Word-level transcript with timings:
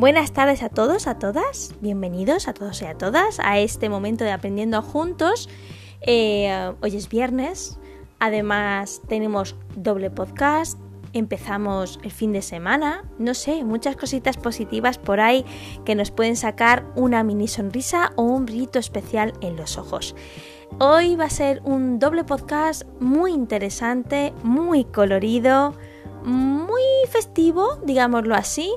Buenas 0.00 0.32
tardes 0.32 0.62
a 0.62 0.70
todos, 0.70 1.06
a 1.06 1.18
todas. 1.18 1.74
Bienvenidos 1.82 2.48
a 2.48 2.54
todos 2.54 2.80
y 2.80 2.86
a 2.86 2.96
todas 2.96 3.38
a 3.38 3.58
este 3.58 3.90
momento 3.90 4.24
de 4.24 4.30
Aprendiendo 4.30 4.80
Juntos. 4.80 5.50
Eh, 6.00 6.72
hoy 6.80 6.96
es 6.96 7.10
viernes. 7.10 7.78
Además 8.18 9.02
tenemos 9.08 9.56
doble 9.76 10.10
podcast. 10.10 10.78
Empezamos 11.12 12.00
el 12.02 12.12
fin 12.12 12.32
de 12.32 12.40
semana. 12.40 13.04
No 13.18 13.34
sé, 13.34 13.62
muchas 13.62 13.94
cositas 13.94 14.38
positivas 14.38 14.96
por 14.96 15.20
ahí 15.20 15.44
que 15.84 15.94
nos 15.94 16.10
pueden 16.10 16.36
sacar 16.36 16.86
una 16.96 17.22
mini 17.22 17.46
sonrisa 17.46 18.12
o 18.16 18.22
un 18.22 18.46
brillito 18.46 18.78
especial 18.78 19.34
en 19.42 19.56
los 19.56 19.76
ojos. 19.76 20.16
Hoy 20.78 21.14
va 21.14 21.24
a 21.24 21.30
ser 21.30 21.60
un 21.62 21.98
doble 21.98 22.24
podcast 22.24 22.84
muy 23.00 23.32
interesante, 23.32 24.32
muy 24.44 24.84
colorido, 24.84 25.74
muy 26.24 26.80
festivo, 27.10 27.76
digámoslo 27.84 28.34
así. 28.34 28.72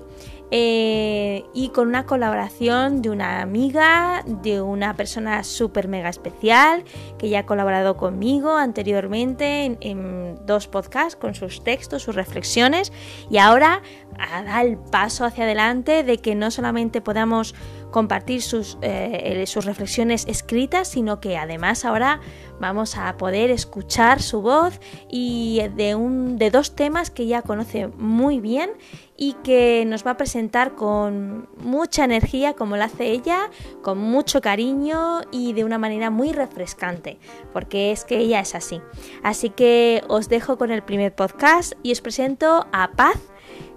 Eh, 0.56 1.46
y 1.56 1.70
con 1.70 1.88
una 1.88 2.06
colaboración 2.06 3.02
de 3.02 3.10
una 3.10 3.42
amiga, 3.42 4.24
de 4.24 4.62
una 4.62 4.96
persona 4.96 5.44
súper 5.44 5.88
mega 5.88 6.10
especial 6.10 6.84
que 7.18 7.28
ya 7.30 7.40
ha 7.40 7.46
colaborado 7.48 7.98
conmigo 7.98 8.56
anteriormente 8.56 9.66
en, 9.66 9.78
en, 9.82 10.46
dos 10.46 10.68
podcasts 10.68 11.16
con 11.16 11.34
sus 11.34 11.64
textos, 11.64 12.04
sus 12.04 12.14
reflexiones 12.14 12.94
y 13.32 13.40
ahora 13.40 13.82
da 14.16 14.62
el 14.62 14.78
paso 14.78 15.26
hacia 15.26 15.46
adelante 15.46 16.04
de 16.04 16.20
que 16.20 16.36
no 16.36 16.52
solamente 16.52 17.02
podamos 17.02 17.56
compartir 17.94 18.42
sus, 18.42 18.80
eh, 18.82 19.44
sus 19.46 19.66
reflexiones 19.66 20.26
escritas, 20.28 20.88
sino 20.88 21.22
que 21.22 21.38
además 21.38 21.86
ahora 21.86 22.20
vamos 22.60 22.98
a 22.98 23.18
poder 23.18 23.52
escuchar 23.52 24.20
su 24.20 24.42
voz 24.42 24.80
y 25.10 25.62
de, 25.76 25.94
un, 25.94 26.38
de 26.38 26.50
dos 26.50 26.76
temas 26.76 27.12
que 27.12 27.28
ya 27.28 27.44
conoce 27.44 27.88
muy 27.88 28.40
bien 28.40 28.72
y 29.16 29.34
que 29.44 29.86
nos 29.86 30.06
va 30.06 30.12
a 30.12 30.18
presentar 30.18 30.74
con 30.74 31.48
mucha 31.58 32.04
energía 32.04 32.54
como 32.54 32.78
lo 32.78 32.84
hace 32.84 33.12
ella, 33.12 33.52
con 33.84 34.00
mucho 34.00 34.42
cariño 34.42 35.22
y 35.32 35.54
de 35.54 35.64
una 35.64 35.78
manera 35.78 36.10
muy 36.10 36.32
refrescante, 36.32 37.20
porque 37.54 37.92
es 37.92 38.06
que 38.06 38.18
ella 38.18 38.40
es 38.40 38.56
así. 38.56 38.82
Así 39.22 39.52
que 39.52 40.04
os 40.08 40.30
dejo 40.30 40.58
con 40.58 40.72
el 40.72 40.82
primer 40.82 41.14
podcast 41.14 41.74
y 41.84 41.92
os 41.92 42.02
presento 42.02 42.66
a 42.72 42.92
Paz 42.94 43.33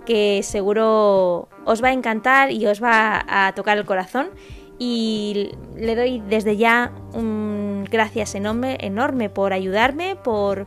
que 0.06 0.42
seguro 0.42 1.48
os 1.64 1.82
va 1.84 1.88
a 1.88 1.92
encantar 1.92 2.50
y 2.50 2.66
os 2.66 2.82
va 2.82 3.24
a 3.28 3.54
tocar 3.54 3.76
el 3.76 3.84
corazón. 3.84 4.28
Y 4.78 5.50
le 5.74 5.96
doy 5.96 6.22
desde 6.28 6.56
ya 6.56 6.92
un 7.12 7.86
gracias 7.90 8.34
enorme, 8.34 8.78
enorme 8.80 9.30
por 9.30 9.52
ayudarme, 9.52 10.16
por 10.16 10.66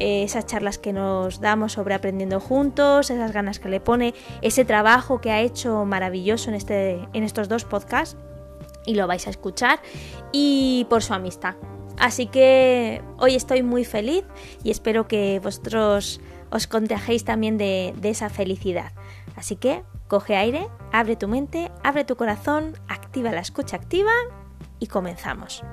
eh, 0.00 0.24
esas 0.24 0.46
charlas 0.46 0.78
que 0.78 0.92
nos 0.92 1.40
damos 1.40 1.72
sobre 1.72 1.94
aprendiendo 1.94 2.40
juntos, 2.40 3.10
esas 3.10 3.32
ganas 3.32 3.60
que 3.60 3.68
le 3.68 3.80
pone, 3.80 4.12
ese 4.42 4.64
trabajo 4.64 5.20
que 5.20 5.30
ha 5.30 5.40
hecho 5.40 5.84
maravilloso 5.84 6.50
en, 6.50 6.56
este, 6.56 7.08
en 7.12 7.22
estos 7.22 7.48
dos 7.48 7.64
podcasts 7.64 8.16
y 8.86 8.94
lo 8.94 9.06
vais 9.06 9.26
a 9.26 9.30
escuchar 9.30 9.80
y 10.32 10.86
por 10.90 11.02
su 11.02 11.14
amistad. 11.14 11.54
Así 11.96 12.26
que 12.26 13.02
hoy 13.18 13.36
estoy 13.36 13.62
muy 13.62 13.84
feliz 13.84 14.24
y 14.64 14.70
espero 14.72 15.06
que 15.06 15.40
vosotros 15.42 16.20
os 16.54 16.68
contagiéis 16.68 17.24
también 17.24 17.58
de, 17.58 17.92
de 17.98 18.10
esa 18.10 18.30
felicidad. 18.30 18.92
Así 19.34 19.56
que 19.56 19.82
coge 20.06 20.36
aire, 20.36 20.68
abre 20.92 21.16
tu 21.16 21.26
mente, 21.26 21.72
abre 21.82 22.04
tu 22.04 22.14
corazón, 22.14 22.78
activa 22.86 23.32
la 23.32 23.40
escucha 23.40 23.76
activa 23.76 24.12
y 24.78 24.86
comenzamos. 24.86 25.64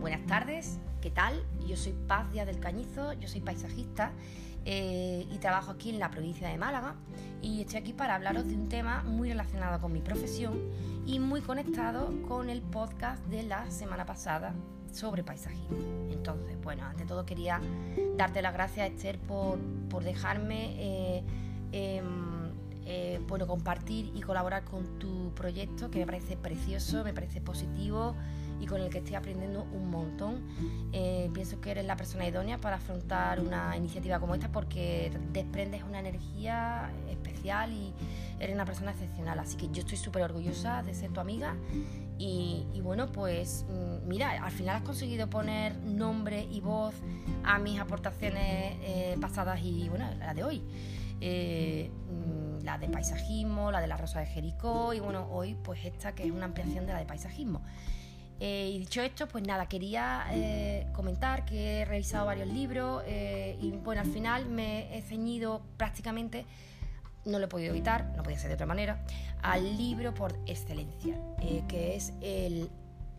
Buenas 0.00 0.24
tardes, 0.26 0.78
¿qué 1.02 1.10
tal? 1.10 1.44
Yo 1.66 1.76
soy 1.76 1.92
Paz 2.08 2.32
Díaz 2.32 2.46
del 2.46 2.60
Cañizo, 2.60 3.12
yo 3.12 3.28
soy 3.28 3.42
paisajista 3.42 4.12
eh, 4.64 5.26
y 5.30 5.38
trabajo 5.38 5.72
aquí 5.72 5.90
en 5.90 5.98
la 5.98 6.10
provincia 6.10 6.48
de 6.48 6.58
Málaga 6.58 6.94
y 7.42 7.62
estoy 7.62 7.78
aquí 7.78 7.92
para 7.92 8.14
hablaros 8.14 8.46
de 8.46 8.54
un 8.54 8.68
tema 8.68 9.02
muy 9.04 9.30
relacionado 9.30 9.80
con 9.80 9.92
mi 9.92 10.00
profesión 10.00 10.58
y 11.06 11.18
muy 11.18 11.40
conectado 11.40 12.12
con 12.28 12.50
el 12.50 12.60
podcast 12.62 13.24
de 13.26 13.42
la 13.42 13.70
semana 13.70 14.04
pasada 14.04 14.54
sobre 14.92 15.24
paisajismo. 15.24 15.78
Entonces, 16.10 16.60
bueno, 16.62 16.84
ante 16.84 17.04
todo 17.04 17.24
quería 17.24 17.60
darte 18.16 18.42
las 18.42 18.52
gracias 18.52 18.90
Esther 18.90 19.18
por, 19.18 19.58
por 19.88 20.04
dejarme 20.04 20.74
eh, 20.78 21.24
em, 21.72 22.30
eh, 22.84 23.20
bueno, 23.28 23.46
compartir 23.46 24.10
y 24.14 24.20
colaborar 24.20 24.64
con 24.64 24.98
tu 24.98 25.32
proyecto 25.34 25.90
que 25.90 26.00
me 26.00 26.06
parece 26.06 26.36
precioso, 26.36 27.04
me 27.04 27.14
parece 27.14 27.40
positivo 27.40 28.14
y 28.60 28.66
con 28.66 28.80
el 28.80 28.90
que 28.90 28.98
estoy 28.98 29.14
aprendiendo 29.14 29.66
un 29.72 29.90
montón. 29.90 30.42
Eh, 30.92 31.30
pienso 31.32 31.60
que 31.60 31.70
eres 31.70 31.86
la 31.86 31.96
persona 31.96 32.26
idónea 32.26 32.58
para 32.58 32.76
afrontar 32.76 33.40
una 33.40 33.76
iniciativa 33.76 34.20
como 34.20 34.34
esta 34.34 34.52
porque 34.52 35.12
desprendes 35.32 35.82
una 35.82 36.00
energía 36.00 36.90
especial 37.08 37.72
y 37.72 37.92
eres 38.38 38.54
una 38.54 38.64
persona 38.64 38.92
excepcional. 38.92 39.38
Así 39.38 39.56
que 39.56 39.68
yo 39.68 39.80
estoy 39.80 39.96
súper 39.96 40.22
orgullosa 40.22 40.82
de 40.82 40.94
ser 40.94 41.12
tu 41.12 41.20
amiga 41.20 41.56
y, 42.18 42.80
bueno, 42.82 43.10
pues 43.10 43.64
mm, 43.68 44.06
mira, 44.06 44.44
al 44.44 44.50
final 44.50 44.76
has 44.76 44.82
conseguido 44.82 45.30
poner 45.30 45.76
nombre 45.78 46.46
y 46.50 46.60
voz 46.60 46.94
a 47.44 47.58
mis 47.58 47.80
aportaciones 47.80 48.76
eh, 48.82 49.16
pasadas 49.20 49.60
y 49.62 49.88
bueno, 49.88 50.06
la 50.18 50.34
de 50.34 50.44
hoy. 50.44 50.62
Eh, 51.22 51.90
mm, 52.10 52.64
la 52.64 52.78
de 52.78 52.88
paisajismo, 52.88 53.70
la 53.70 53.80
de 53.80 53.86
la 53.86 53.96
Rosa 53.96 54.20
de 54.20 54.26
Jericó 54.26 54.92
y 54.92 55.00
bueno, 55.00 55.28
hoy 55.30 55.54
pues 55.54 55.84
esta 55.84 56.14
que 56.14 56.24
es 56.24 56.30
una 56.30 56.44
ampliación 56.44 56.86
de 56.86 56.92
la 56.92 56.98
de 56.98 57.06
paisajismo. 57.06 57.62
Eh, 58.40 58.70
y 58.74 58.78
dicho 58.78 59.02
esto, 59.02 59.28
pues 59.28 59.46
nada, 59.46 59.66
quería 59.66 60.24
eh, 60.32 60.86
comentar 60.94 61.44
que 61.44 61.80
he 61.80 61.84
revisado 61.84 62.24
varios 62.24 62.48
libros 62.48 63.02
eh, 63.06 63.58
y 63.60 63.70
bueno, 63.72 64.00
al 64.00 64.10
final 64.10 64.46
me 64.46 64.96
he 64.96 65.02
ceñido 65.02 65.60
prácticamente, 65.76 66.46
no 67.26 67.38
lo 67.38 67.44
he 67.44 67.48
podido 67.48 67.70
evitar, 67.70 68.14
no 68.16 68.22
podía 68.22 68.38
ser 68.38 68.48
de 68.48 68.54
otra 68.54 68.64
manera, 68.64 69.04
al 69.42 69.76
libro 69.76 70.14
por 70.14 70.34
excelencia, 70.46 71.16
que 71.68 71.96
es 71.96 72.14
el 72.22 72.70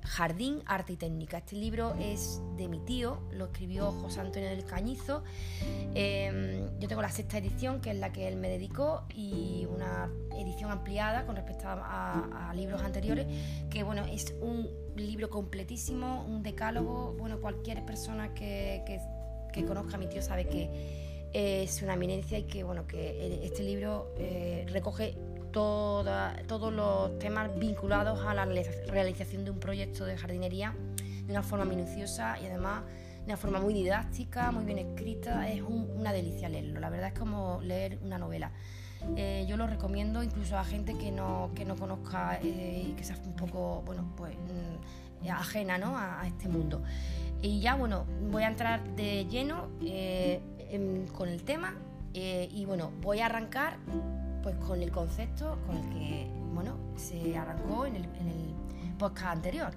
Jardín, 0.04 0.62
Arte 0.66 0.94
y 0.94 0.98
Técnica. 0.98 1.38
Este 1.38 1.56
libro 1.56 1.96
es 2.00 2.42
de 2.58 2.68
mi 2.68 2.80
tío, 2.80 3.20
lo 3.32 3.46
escribió 3.46 3.92
José 3.92 4.20
Antonio 4.20 4.50
del 4.50 4.66
Cañizo. 4.66 5.24
Em, 5.94 6.68
yo 6.80 6.88
tengo 6.88 7.02
la 7.02 7.12
sexta 7.12 7.38
edición, 7.38 7.82
que 7.82 7.92
es 7.92 7.98
la 7.98 8.12
que 8.12 8.28
él 8.28 8.36
me 8.36 8.50
dedicó, 8.50 9.04
y 9.14 9.68
una 9.70 10.10
edición 10.38 10.72
ampliada 10.72 11.26
con 11.26 11.36
respecto 11.36 11.68
a, 11.68 12.52
libros 12.56 12.82
anteriores, 12.82 13.28
que 13.70 13.84
bueno, 13.84 14.04
es 14.06 14.36
un 14.42 14.68
libro 14.96 15.30
completísimo, 15.30 16.26
un 16.26 16.44
decálogo. 16.44 17.16
Bueno, 17.18 17.40
cualquier 17.40 17.86
persona 17.86 18.34
que, 18.34 18.84
conozca 19.68 19.96
a 19.96 20.00
mi 20.00 20.08
tío 20.08 20.22
sabe 20.22 20.48
que 20.48 21.12
es 21.34 21.82
una 21.82 21.94
eminencia 21.94 22.38
y 22.38 22.44
que 22.44 22.64
bueno, 22.64 22.86
que 22.88 23.46
este 23.46 23.64
libro 23.64 24.14
eh, 24.18 24.66
recoge 24.70 25.16
todos 25.52 26.74
los 26.74 27.20
temas 27.20 27.58
vinculados 27.58 28.26
a 28.26 28.34
la 28.34 28.46
realización 28.46 29.46
de 29.46 29.52
un 29.52 29.60
proyecto 29.60 30.06
de 30.06 30.18
jardinería 30.18 30.74
de 31.26 31.32
una 31.32 31.44
forma 31.44 31.66
minuciosa 31.66 32.38
y 32.40 32.46
además 32.46 32.84
de 33.20 33.26
una 33.26 33.38
forma 33.38 33.60
muy 33.60 33.74
didáctica, 33.74 34.52
muy 34.52 34.66
bien 34.66 34.80
escrita. 34.80 35.50
Es 35.50 35.62
una 35.62 36.12
delicia 36.12 36.50
leerlo, 36.50 36.80
la 36.80 36.90
verdad 36.90 37.10
es 37.14 37.20
como 37.20 37.60
leer 37.62 38.00
una 38.04 38.18
novela. 38.18 38.52
Eh, 39.16 39.46
yo 39.48 39.58
lo 39.58 39.68
recomiendo 39.68 40.24
incluso 40.24 40.58
a 40.58 40.64
gente 40.64 40.98
que 40.98 41.12
no, 41.12 41.52
que 41.56 41.66
no 41.66 41.76
conozca 41.76 42.40
eh, 42.42 42.88
y 42.90 42.94
que 42.94 43.04
sea 43.04 43.18
un 43.26 43.36
poco, 43.36 43.82
bueno, 43.86 44.14
pues 44.16 44.36
mm, 44.36 45.30
ajena 45.30 45.78
¿no? 45.78 45.98
a, 45.98 46.24
este 46.26 46.48
mundo. 46.48 46.84
Y 47.42 47.60
ya, 47.60 47.76
bueno, 47.76 48.06
voy 48.30 48.44
a 48.44 48.48
entrar 48.48 48.84
de 48.96 49.26
lleno 49.26 49.70
eh, 49.82 50.40
con 51.14 51.28
el 51.30 51.44
tema 51.44 51.76
y 52.14 52.66
bueno, 52.66 52.92
voy 53.02 53.22
a 53.22 53.28
arrancar 53.28 53.78
pues 54.42 54.56
con 54.58 54.82
el 54.82 54.92
concepto 54.92 55.58
con 55.66 55.78
el 55.78 55.90
que 55.90 56.28
bueno, 56.54 56.78
se 56.96 57.38
arrancó 57.38 57.86
en 57.86 57.96
el, 57.96 58.06
podcast 58.98 59.36
anterior. 59.36 59.72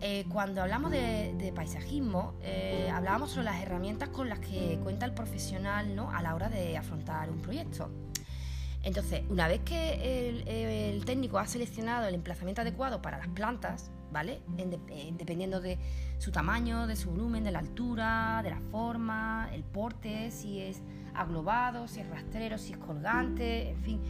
Eh, 0.00 0.24
cuando 0.28 0.62
hablamos 0.62 0.90
de, 0.90 1.52
paisajismo, 1.54 2.34
eh, 2.42 2.90
hablábamos 2.92 3.30
sobre 3.30 3.44
las 3.44 3.62
herramientas 3.62 4.08
con 4.08 4.28
las 4.28 4.40
que 4.40 4.80
cuenta 4.82 5.06
el 5.06 5.12
profesional 5.12 5.94
¿no? 5.94 6.10
a 6.10 6.22
la 6.22 6.34
hora 6.34 6.48
de 6.48 6.76
afrontar 6.76 7.30
un 7.30 7.40
proyecto. 7.40 7.88
Entonces, 8.82 9.22
una 9.28 9.48
vez 9.48 9.60
que 9.64 10.28
el, 10.94 11.04
técnico 11.04 11.38
ha 11.38 11.46
seleccionado 11.46 12.08
el 12.08 12.14
emplazamiento 12.14 12.62
adecuado 12.62 13.02
para 13.02 13.18
las 13.18 13.28
plantas, 13.28 13.90
¿vale? 14.10 14.40
Eh, 14.56 15.12
dependiendo 15.16 15.60
de 15.60 15.78
su 16.18 16.30
tamaño, 16.30 16.86
de 16.86 16.96
su 16.96 17.10
volumen, 17.10 17.44
de 17.44 17.52
la 17.52 17.58
altura, 17.58 18.40
de 18.42 18.50
la 18.50 18.60
forma, 18.70 19.50
el 19.52 19.62
porte, 19.62 20.30
si 20.30 20.60
es 20.60 20.80
aglobado, 21.20 21.88
si 21.88 22.00
es 22.00 22.08
rastrero, 22.08 22.58
si 22.58 22.72
es 22.72 22.78
colgante, 22.78 23.70
en 23.70 23.82
fin, 23.82 24.00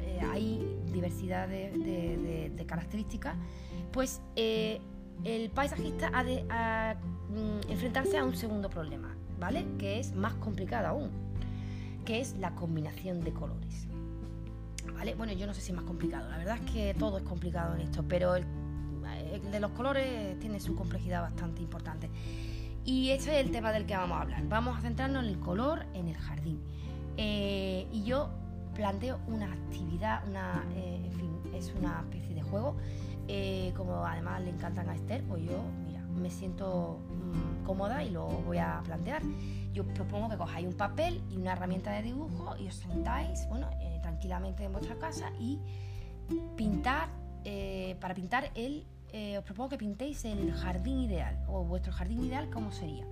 eh, 0.00 0.20
hay 0.30 0.80
diversidad 0.92 1.48
de, 1.48 2.64
características, 2.66 3.36
pues 3.92 4.20
eh, 4.36 4.80
el 5.24 5.50
paisajista 5.50 6.10
ha 6.14 6.24
de 6.24 6.42
mm, 6.44 7.70
enfrentarse 7.70 8.18
a 8.18 8.24
un 8.24 8.34
segundo 8.34 8.68
problema, 8.70 9.14
¿vale? 9.38 9.66
Que 9.78 9.98
es 9.98 10.14
más 10.14 10.34
complicado 10.34 10.88
aún, 10.88 11.10
que 12.04 12.20
es 12.20 12.36
la 12.38 12.54
combinación 12.54 13.20
de 13.20 13.32
colores. 13.32 13.86
¿Vale? 14.94 15.14
Bueno, 15.14 15.32
yo 15.32 15.46
no 15.46 15.54
sé 15.54 15.60
si 15.60 15.70
es 15.70 15.76
más 15.76 15.84
complicado, 15.84 16.28
la 16.28 16.38
verdad 16.38 16.58
es 16.64 16.70
que 16.70 16.94
todo 16.94 17.18
es 17.18 17.24
complicado 17.24 17.74
en 17.74 17.82
esto, 17.82 18.04
pero 18.08 18.36
el 18.36 18.44
el 19.32 19.50
de 19.50 19.60
los 19.60 19.70
colores 19.72 20.38
tiene 20.38 20.60
su 20.60 20.74
complejidad 20.74 21.22
bastante 21.22 21.62
importante. 21.62 22.10
Y 22.84 23.10
ese 23.10 23.38
es 23.38 23.46
el 23.46 23.52
tema 23.52 23.72
del 23.72 23.86
que 23.86 23.96
vamos 23.96 24.18
a 24.18 24.22
hablar. 24.22 24.42
Vamos 24.48 24.76
a 24.76 24.80
centrarnos 24.80 25.24
en 25.24 25.30
el 25.30 25.38
color 25.38 25.86
en 25.94 26.08
el 26.08 26.16
jardín. 26.16 26.60
Eh, 27.16 27.86
y 27.92 28.02
yo 28.04 28.30
planteo 28.74 29.20
una 29.28 29.52
actividad, 29.52 30.26
una, 30.26 30.64
eh, 30.74 31.02
en 31.04 31.12
fin, 31.12 31.30
es 31.54 31.72
una 31.78 32.00
especie 32.00 32.34
de 32.34 32.42
juego. 32.42 32.76
Eh, 33.28 33.72
como 33.76 34.04
además 34.04 34.42
le 34.42 34.50
encantan 34.50 34.88
a 34.88 34.96
Esther, 34.96 35.22
pues 35.24 35.44
yo, 35.44 35.62
mira, 35.86 36.00
me 36.02 36.28
siento 36.28 36.98
mm, 37.08 37.64
cómoda 37.64 38.02
y 38.02 38.10
lo 38.10 38.26
voy 38.26 38.58
a 38.58 38.80
plantear. 38.84 39.22
Yo 39.72 39.86
propongo 39.86 40.28
que 40.28 40.36
cojáis 40.36 40.66
un 40.66 40.74
papel 40.74 41.22
y 41.30 41.36
una 41.36 41.52
herramienta 41.52 41.92
de 41.92 42.02
dibujo 42.02 42.56
y 42.56 42.66
os 42.66 42.74
sentáis, 42.74 43.46
bueno, 43.48 43.70
tranquilamente 44.02 44.64
en 44.64 44.72
vuestra 44.72 44.96
casa 44.96 45.30
y 45.38 45.60
pintar, 46.56 47.08
para 48.00 48.14
pintar 48.14 48.50
el 48.54 48.86
eh, 49.12 49.36
os 49.36 49.44
propongo 49.44 49.70
que 49.70 49.78
pintéis 49.78 50.24
el 50.24 50.52
jardín 50.54 51.00
ideal 51.00 51.36
o 51.46 51.64
vuestro 51.64 51.92
jardín 51.92 52.24
ideal, 52.24 52.48
¿cómo 52.50 52.72
sería? 52.72 53.04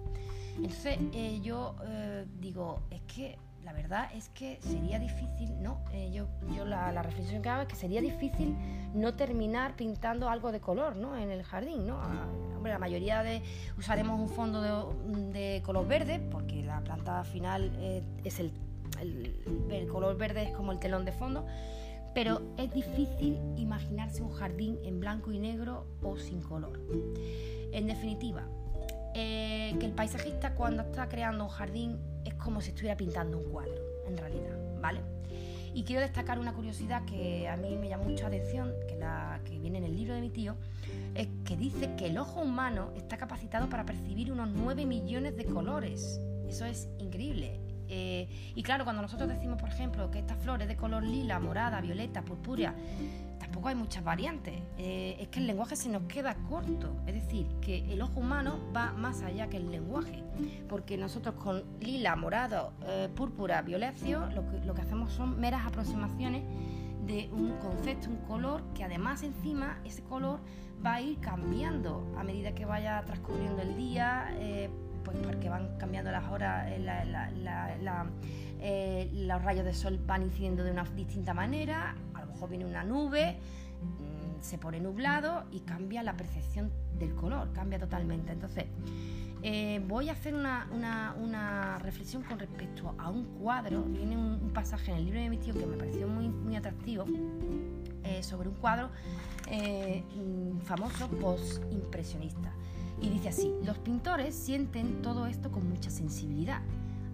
Entonces 0.57 0.99
eh, 1.13 1.41
yo 1.43 1.77
eh, 1.85 2.27
digo, 2.41 2.81
es 2.91 3.03
que 3.03 3.39
la 3.63 3.75
verdad 3.75 4.09
es 4.15 4.31
que 4.31 4.59
sería 4.63 4.99
difícil, 4.99 5.63
¿no? 5.63 5.85
yo 6.11 6.27
yo 6.57 6.65
la, 6.65 7.03
reflexión 7.03 7.43
que 7.43 7.51
hago 7.51 7.63
es 7.63 7.69
que 7.69 7.77
sería 7.77 8.01
difícil 8.01 8.57
no 8.95 9.13
terminar 9.15 9.77
pintando 9.77 10.31
algo 10.31 10.51
de 10.51 10.61
color, 10.61 10.97
¿no? 10.97 11.15
En 11.15 11.31
el 11.31 11.43
jardín, 11.43 11.87
¿no? 11.87 12.01
Ah, 12.01 12.27
hombre, 12.57 12.73
la 12.73 12.79
mayoría 12.79 13.23
de 13.23 13.43
usaremos 13.77 14.19
un 14.19 14.31
fondo 14.31 14.63
de, 14.63 15.63
color 15.63 15.87
verde 15.87 16.19
porque 16.19 16.63
la 16.63 16.81
planta 16.81 17.23
final 17.25 17.71
es 18.25 18.41
el, 18.41 18.51
el 19.71 19.89
color 19.89 20.17
verde 20.17 20.45
es 20.45 20.57
como 20.57 20.73
el 20.73 20.79
telón 20.79 21.05
de 21.05 21.13
fondo 21.13 21.47
pero 22.15 22.43
es 22.57 22.73
difícil 22.73 23.39
imaginarse 23.57 24.23
un 24.23 24.33
jardín 24.33 24.79
en 24.85 25.01
blanco 25.01 25.33
y 25.33 25.39
negro 25.39 25.87
o 26.03 26.17
sin 26.17 26.41
color. 26.41 26.81
En 27.73 27.87
definitiva, 27.87 28.47
eh, 29.15 29.75
que 29.79 29.87
el 29.87 29.93
paisajista 29.93 30.55
cuando 30.55 30.83
está 30.83 31.09
creando 31.09 31.45
un 31.45 31.51
jardín 31.51 31.99
es 32.25 32.35
como 32.35 32.61
si 32.61 32.71
estuviera 32.71 32.97
pintando 32.97 33.39
un 33.39 33.45
cuadro, 33.45 33.75
en 34.07 34.17
realidad, 34.17 34.57
¿vale? 34.81 35.01
Y 35.73 35.85
quiero 35.85 36.03
destacar 36.03 36.39
una 36.39 36.53
curiosidad 36.53 37.05
que 37.05 37.49
a 37.49 37.57
mí 37.57 37.77
me 37.77 37.89
llama 37.89 38.05
mucha 38.05 38.27
atención, 38.27 38.73
que, 38.89 38.97
la, 38.97 39.41
que 39.45 39.59
viene 39.59 39.79
en 39.79 39.85
el 39.85 39.97
libro 39.97 40.15
de 40.15 40.21
mi 40.21 40.31
tío, 40.31 40.57
es 41.15 41.29
que 41.45 41.57
dice 41.57 41.95
que 41.97 42.07
el 42.07 42.19
ojo 42.19 42.41
humano 42.41 42.91
está 42.97 43.17
capacitado 43.17 43.69
para 43.69 43.85
percibir 43.85 44.33
unos 44.33 44.49
9 44.49 44.85
millones 44.87 45.37
de 45.37 45.45
colores. 45.45 46.21
Eso 46.49 46.65
es 46.65 46.89
increíble. 46.99 47.61
Eh, 47.93 48.29
y 48.55 48.63
claro, 48.63 48.85
cuando 48.85 49.03
nosotros 49.03 49.29
decimos, 49.29 49.61
por 49.61 49.69
ejemplo, 49.69 50.11
que 50.11 50.21
esta 50.21 50.37
flor 50.37 50.63
es 50.63 50.69
de 50.69 50.77
color 50.77 51.03
lila, 51.03 51.41
morada, 51.41 51.81
violeta, 51.81 52.23
purpúrea, 52.23 52.73
tampoco 53.41 53.69
hay 53.69 53.75
muchas 53.75 54.05
variantes. 54.05 54.55
Eh, 54.79 55.17
es 55.19 55.29
que 55.29 55.41
el 55.41 55.49
lenguaje 55.49 55.75
se 55.75 55.89
nos 55.89 56.05
queda 56.05 56.37
corto. 56.49 56.95
Es 57.07 57.15
decir, 57.15 57.49
que 57.61 57.93
el 57.93 58.01
ojo 58.01 58.21
humano 58.21 58.61
va 58.75 58.93
más 58.93 59.23
allá 59.23 59.49
que 59.49 59.57
el 59.57 59.73
lenguaje. 59.73 60.23
Porque 60.69 60.97
nosotros 60.97 61.35
con 61.35 61.65
lila, 61.81 62.15
morado, 62.15 62.73
eh, 62.87 63.09
púrpura, 63.15 63.61
violecio, 63.63 64.27
lo 64.35 64.49
que, 64.49 64.65
lo 64.65 64.73
que 64.73 64.83
hacemos 64.83 65.13
son 65.13 65.41
meras 65.41 65.67
aproximaciones 65.67 66.45
de 67.07 67.29
un 67.33 67.57
concepto, 67.57 68.09
un 68.09 68.19
color, 68.19 68.63
que 68.73 68.85
además 68.85 69.25
encima 69.25 69.81
ese 69.85 70.03
color 70.03 70.39
va 70.85 70.95
a 70.95 71.01
ir 71.01 71.19
cambiando 71.19 72.07
a 72.17 72.23
medida 72.23 72.53
que 72.55 72.65
vaya 72.65 73.03
transcurriendo 73.05 73.63
el 73.63 73.77
día 73.77 74.29
pues 75.05 75.17
porque 75.19 75.49
van 75.49 75.77
cambiando 75.79 76.11
las 76.11 76.31
horas, 76.31 76.67
eh, 76.69 76.85
eh, 78.61 79.11
los 79.13 79.43
rayos 79.43 79.65
de 79.65 79.75
sol 79.75 79.99
van 80.07 80.23
incidiendo 80.23 80.65
de 80.65 80.71
una 80.71 80.85
distinta 80.85 81.35
manera, 81.35 81.97
a 82.15 82.21
lo 82.21 82.27
mejor 82.27 82.51
viene 82.51 82.67
una 82.67 82.85
nube, 82.85 83.39
mm, 83.83 84.41
se 84.41 84.59
pone 84.59 84.81
nublado 84.81 85.45
y 85.51 85.61
cambia 85.61 86.03
la 86.03 86.17
percepción 86.17 86.71
del 86.99 87.15
color, 87.15 87.53
cambia 87.53 87.79
totalmente. 87.79 88.33
Entonces, 88.33 88.67
eh, 89.43 89.83
voy 89.89 90.11
a 90.11 90.13
hacer 90.13 90.35
una, 90.35 91.79
reflexión 91.83 92.23
con 92.23 92.39
respecto 92.39 92.95
a 92.99 93.09
un 93.09 93.25
cuadro, 93.39 93.83
viene 93.83 94.17
un, 94.17 94.51
pasaje 94.53 94.91
en 94.91 94.99
el 94.99 95.05
libro 95.07 95.21
de 95.21 95.31
mi 95.31 95.39
tío 95.39 95.55
que 95.55 95.65
me 95.65 95.77
pareció 95.77 96.09
muy, 96.09 96.29
muy 96.29 96.57
atractivo, 96.57 97.07
sobre 98.23 98.49
un 98.49 98.55
cuadro 98.57 98.91
mm, 99.49 100.59
famoso 100.61 101.09
post-impresionista. 101.09 102.53
Y 103.01 103.09
dice 103.09 103.31
así, 103.31 103.55
los 103.65 103.79
pintores 103.79 104.35
sienten 104.35 105.01
todo 105.01 105.27
esto 105.27 105.51
con 105.51 105.69
mucha 105.69 105.91
sensibilidad, 105.91 106.61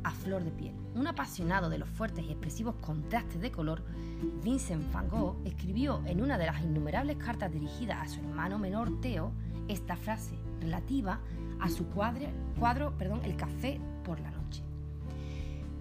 a 0.02 0.10
flor 0.10 0.44
de 0.44 0.50
piel. 0.50 0.74
Un 0.94 1.06
apasionado 1.06 1.68
de 1.68 1.78
los 1.78 1.88
fuertes 1.88 2.24
y 2.24 2.30
expresivos 2.30 2.74
contrastes 2.76 3.40
de 3.40 3.50
color, 3.50 3.84
Vincent 4.42 4.92
van 4.92 5.08
Gogh 5.08 5.36
escribió 5.44 6.02
en 6.06 6.22
una 6.22 6.38
de 6.38 6.46
las 6.46 6.62
innumerables 6.62 7.16
cartas 7.16 7.52
dirigidas 7.52 7.98
a 8.02 8.08
su 8.08 8.20
hermano 8.20 8.58
menor 8.58 9.00
Theo 9.00 9.32
esta 9.68 9.96
frase 9.96 10.38
relativa 10.60 11.20
a 11.60 11.68
su 11.68 11.86
cuadro, 11.86 12.28
cuadro 12.58 12.96
perdón, 12.96 13.20
El 13.24 13.36
café 13.36 13.80
por 14.04 14.20
la 14.20 14.30
noche. 14.30 14.62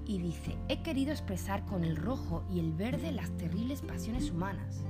Y 0.05 0.19
dice, 0.19 0.55
he 0.69 0.83
querido 0.83 1.11
expresar 1.11 1.65
con 1.65 1.83
el 1.83 1.95
rojo 1.95 2.43
y 2.49 2.59
el 2.59 2.73
verde 2.73 3.11
las 3.11 3.31
terribles 3.37 3.81
pasiones 3.81 4.29
humanas. 4.29 4.83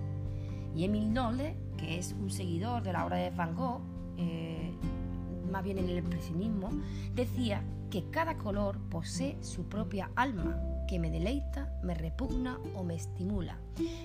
Y 0.75 0.83
Emil 0.83 1.13
Nolde, 1.13 1.55
que 1.77 1.97
es 1.97 2.13
un 2.19 2.29
seguidor 2.29 2.83
de 2.83 2.91
la 2.91 3.05
obra 3.05 3.17
de 3.17 3.29
Van 3.29 3.55
Gogh, 3.55 3.81
eh, 4.17 4.73
más 5.49 5.63
bien 5.63 5.77
en 5.77 5.89
el 5.89 5.97
impresionismo, 5.99 6.69
decía 7.13 7.63
que 7.89 8.09
cada 8.09 8.37
color 8.37 8.77
posee 8.89 9.37
su 9.41 9.69
propia 9.69 10.11
alma, 10.15 10.59
que 10.89 10.99
me 10.99 11.09
deleita, 11.09 11.71
me 11.81 11.93
repugna 11.93 12.59
o 12.75 12.83
me 12.83 12.95
estimula. 12.95 13.57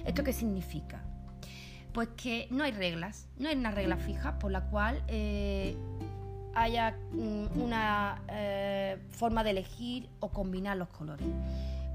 ¿Esto 0.06 0.22
qué 0.22 0.32
significa? 0.32 1.02
Pues 1.92 2.08
que 2.16 2.46
no 2.52 2.62
hay 2.62 2.70
reglas, 2.70 3.26
no 3.36 3.48
hay 3.48 3.56
una 3.56 3.72
regla 3.72 3.96
fija 3.96 4.38
por 4.38 4.52
la 4.52 4.66
cual 4.66 5.02
eh, 5.08 5.76
haya 6.54 6.96
mm, 7.12 7.60
una 7.60 8.22
eh, 8.28 8.98
forma 9.10 9.42
de 9.42 9.50
elegir 9.50 10.08
o 10.20 10.30
combinar 10.30 10.76
los 10.76 10.88
colores 10.88 11.26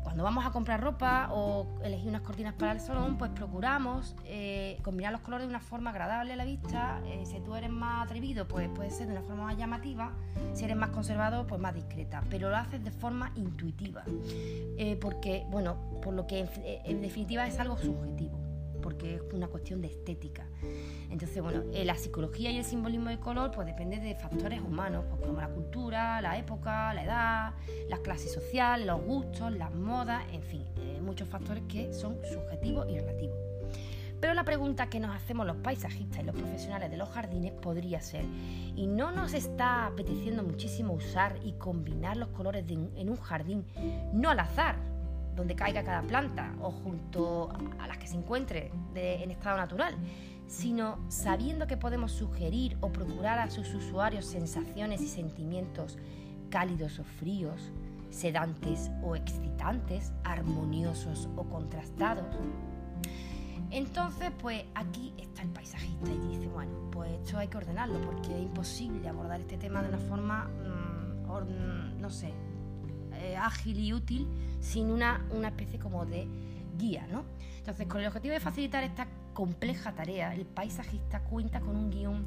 cuando 0.06 0.24
vamos 0.24 0.46
a 0.46 0.52
comprar 0.52 0.81
ropa 0.81 1.30
o 1.31 1.66
elegir 1.84 2.10
unas 2.10 2.22
cortinas 2.22 2.54
para 2.54 2.74
el 2.74 2.80
salón, 2.80 3.18
pues 3.18 3.31
procuramos 3.31 4.16
eh, 4.25 4.78
combinar 4.84 5.12
los 5.12 5.22
colores 5.22 5.48
de 5.48 5.50
una 5.50 5.60
forma 5.60 5.90
agradable 5.90 6.34
a 6.34 6.36
la 6.36 6.46
vista. 6.46 7.02
Eh, 7.07 7.24
si 7.25 7.40
tú 7.40 7.56
eres 7.56 7.72
más 7.72 8.06
atrevido, 8.06 8.48
pues 8.48 8.69
puede 8.69 8.92
ser 8.92 9.07
de 9.07 9.13
una 9.13 9.24
forma 9.24 9.46
más 9.46 9.57
llamativa. 9.57 10.12
Si 10.54 10.63
eres 10.63 10.78
más 10.78 10.92
conservador, 10.92 11.48
pues 11.48 11.60
más 11.60 11.74
discreta. 11.74 12.22
Pero 12.30 12.52
lo 12.52 12.56
haces 12.56 12.84
de 12.84 12.92
forma 12.92 13.31
intuitiva. 13.36 14.04
Eh, 14.78 14.96
porque, 15.02 15.44
bueno, 15.50 15.75
por 16.04 16.13
lo 16.13 16.28
que 16.28 16.48
en 16.86 17.01
definitiva 17.01 17.48
es 17.48 17.60
algo 17.60 17.75
subjetivo 17.75 18.44
porque 18.86 19.16
es 19.16 19.22
una 19.34 19.48
cuestión 19.48 19.82
de 19.82 19.88
estética. 19.88 20.46
Entonces, 21.10 21.42
bueno, 21.42 21.63
eh, 21.74 21.84
la 21.86 21.96
psicología 21.96 22.51
y 22.51 22.60
el 22.60 22.63
simbolismo 22.63 23.10
del 23.10 23.20
color 23.20 23.50
pues 23.50 23.65
depende 23.65 23.98
de 23.98 24.13
factores 24.13 24.62
humanos, 24.62 25.06
pues, 25.10 25.22
como 25.22 25.42
la 25.42 25.50
cultura, 25.50 26.22
la 26.22 26.38
época, 26.38 26.94
la 26.94 27.04
edad, 27.04 27.54
las 27.89 28.01
clases 28.01 28.32
sociales, 28.32 28.86
los 28.86 29.01
gustos, 29.01 29.51
las 29.54 29.74
modas, 29.74 30.24
en 30.32 30.44
fin, 30.44 30.63
eh, 30.77 31.00
muchos 31.01 31.27
factores 31.27 31.63
que 31.68 31.92
son 31.94 32.20
subjetivos 32.32 32.88
y 32.88 33.00
relativos. 33.00 33.36
Pero 34.22 34.36
la 34.36 34.44
pregunta 34.44 34.88
que 34.88 35.00
nos 35.00 35.15
hacemos 35.15 35.48
los 35.48 35.58
paisajistas 35.58 36.22
y 36.22 36.24
los 36.24 36.36
profesionales 36.36 36.92
de 36.92 36.98
los 36.98 37.10
jardines 37.10 37.54
podría 37.54 38.01
ser, 38.01 38.24
¿y 38.75 38.86
no 38.86 39.12
nos 39.12 39.34
está 39.34 39.88
apeteciendo 39.88 40.44
muchísimo 40.44 40.94
usar 40.94 41.39
y 41.44 41.54
combinar 41.54 42.18
los 42.18 42.30
colores 42.30 42.63
en 42.70 43.10
un 43.10 43.18
jardín, 43.18 43.65
no 44.13 44.30
al 44.30 44.39
azar, 44.39 44.95
donde 45.36 45.56
caiga 45.56 45.84
cada 45.84 46.01
planta 46.01 46.54
o 46.62 46.72
junto 46.72 47.50
a 47.80 47.88
las 47.88 47.98
que 47.98 48.08
se 48.08 48.15
encuentre 48.15 48.72
en 48.96 49.32
estado 49.32 49.58
natural, 49.58 49.96
sino 50.48 51.00
sabiendo 51.10 51.68
que 51.68 51.77
podemos 51.77 52.12
sugerir 52.12 52.77
o 52.82 52.92
procurar 52.92 53.39
a 53.39 53.50
sus 53.50 53.74
usuarios 53.74 54.25
sensaciones 54.25 55.01
y 55.01 55.08
sentimientos 55.08 55.98
cálidos 56.50 57.00
o 57.00 57.04
fríos, 57.04 57.72
sedantes 58.10 58.92
o 59.04 59.15
excitantes, 59.15 60.13
armoniosos 60.24 61.27
o 61.36 61.44
contrastados. 61.44 62.25
Entonces, 63.72 64.32
pues 64.42 64.63
aquí 64.75 65.13
está 65.18 65.42
el 65.42 65.50
paisajista 65.50 66.10
y 66.12 66.18
dice, 66.30 66.48
bueno, 66.48 66.72
pues 66.92 67.12
esto 67.12 67.38
hay 67.38 67.48
que 67.48 67.58
ordenarlo 67.58 68.00
porque 68.01 68.34
es 68.34 68.44
imposible 68.44 69.10
abordar 69.10 69.42
este 69.42 69.58
tema 69.58 69.82
de 69.82 69.89
una 69.89 69.98
forma, 69.98 70.46
mm, 70.46 72.00
no 72.00 72.10
sé, 72.10 72.34
eh, 73.15 73.36
ágil 73.36 73.80
y 73.80 73.94
útil 73.94 74.27
sin 74.65 74.89
una, 74.89 75.25
una 75.31 75.50
especie 75.50 75.79
como 75.79 76.05
de 76.05 76.27
guía, 76.77 77.07
¿no? 77.12 77.24
Entonces, 77.57 77.88
con 77.88 78.01
el 78.01 78.07
objetivo 78.07 78.34
de 78.34 78.39
facilitar 78.39 78.84
esta 78.84 79.07
compleja 79.34 79.93
tarea, 79.93 80.34
el 80.34 80.45
paisajista 80.45 81.22
cuenta 81.22 81.60
con 81.62 81.75
un 81.75 81.91
guion 81.91 82.25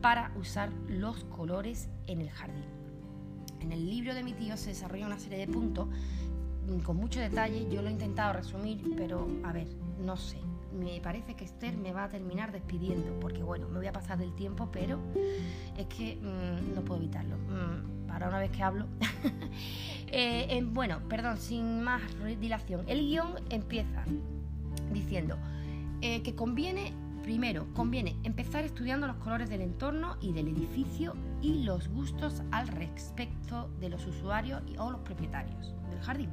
para 0.00 0.32
usar 0.36 0.72
los 0.88 1.24
colores 1.24 1.88
en 2.06 2.20
el 2.20 2.30
jardín. 2.30 2.64
En 3.60 3.72
el 3.72 3.88
libro 3.88 4.14
de 4.14 4.22
mi 4.22 4.32
tío 4.32 4.56
se 4.56 4.70
desarrolla 4.70 5.06
una 5.06 5.18
serie 5.18 5.38
de 5.38 5.52
puntos 5.52 5.88
mm, 5.88 6.80
con 6.80 6.96
mucho 6.96 7.20
detalle, 7.20 7.68
yo 7.70 7.82
lo 7.82 7.88
he 7.88 7.92
intentado 7.92 8.32
resumir, 8.32 8.82
pero 8.96 9.26
a 9.44 9.52
ver, 9.52 9.68
no 10.04 10.16
sé. 10.16 10.38
Me 10.72 11.00
parece 11.00 11.34
que 11.34 11.44
Esther 11.44 11.76
me 11.76 11.92
va 11.92 12.04
a 12.04 12.08
terminar 12.08 12.52
despidiendo, 12.52 13.18
porque 13.20 13.42
bueno, 13.42 13.68
me 13.68 13.78
voy 13.78 13.86
a 13.86 13.92
pasar 13.92 14.18
del 14.18 14.34
tiempo, 14.34 14.70
pero 14.72 14.98
es 15.76 15.86
que 15.86 16.16
mm, 16.16 16.74
no 16.74 16.82
puedo 16.82 17.00
evitarlo. 17.00 17.36
Mm, 17.36 18.06
para 18.06 18.28
una 18.28 18.38
vez 18.38 18.50
que 18.50 18.62
hablo. 18.62 18.86
Eh, 20.14 20.62
bueno, 20.66 20.98
perdón, 21.08 21.38
sin 21.38 21.82
más 21.82 22.02
dilación. 22.38 22.84
El 22.86 23.00
guion 23.00 23.32
empieza 23.48 24.04
diciendo 24.92 25.38
eh, 26.02 26.22
que 26.22 26.34
conviene 26.34 26.92
primero, 27.22 27.72
conviene 27.72 28.16
empezar 28.22 28.64
estudiando 28.64 29.06
los 29.06 29.16
colores 29.16 29.48
del 29.48 29.62
entorno 29.62 30.18
y 30.20 30.32
del 30.32 30.48
edificio 30.48 31.14
y 31.40 31.62
los 31.62 31.88
gustos 31.88 32.42
al 32.50 32.68
respecto 32.68 33.70
de 33.80 33.88
los 33.88 34.04
usuarios 34.06 34.62
o 34.76 34.90
los 34.90 35.00
propietarios 35.00 35.74
del 35.88 36.00
jardín. 36.00 36.30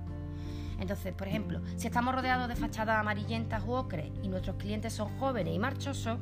Entonces, 0.80 1.14
por 1.14 1.28
ejemplo, 1.28 1.62
si 1.76 1.88
estamos 1.88 2.16
rodeados 2.16 2.48
de 2.48 2.56
fachadas 2.56 3.00
amarillentas 3.00 3.64
u 3.66 3.72
ocres 3.72 4.12
y 4.24 4.28
nuestros 4.28 4.56
clientes 4.58 4.94
son 4.94 5.18
jóvenes 5.20 5.54
y 5.54 5.60
marchosos, 5.60 6.20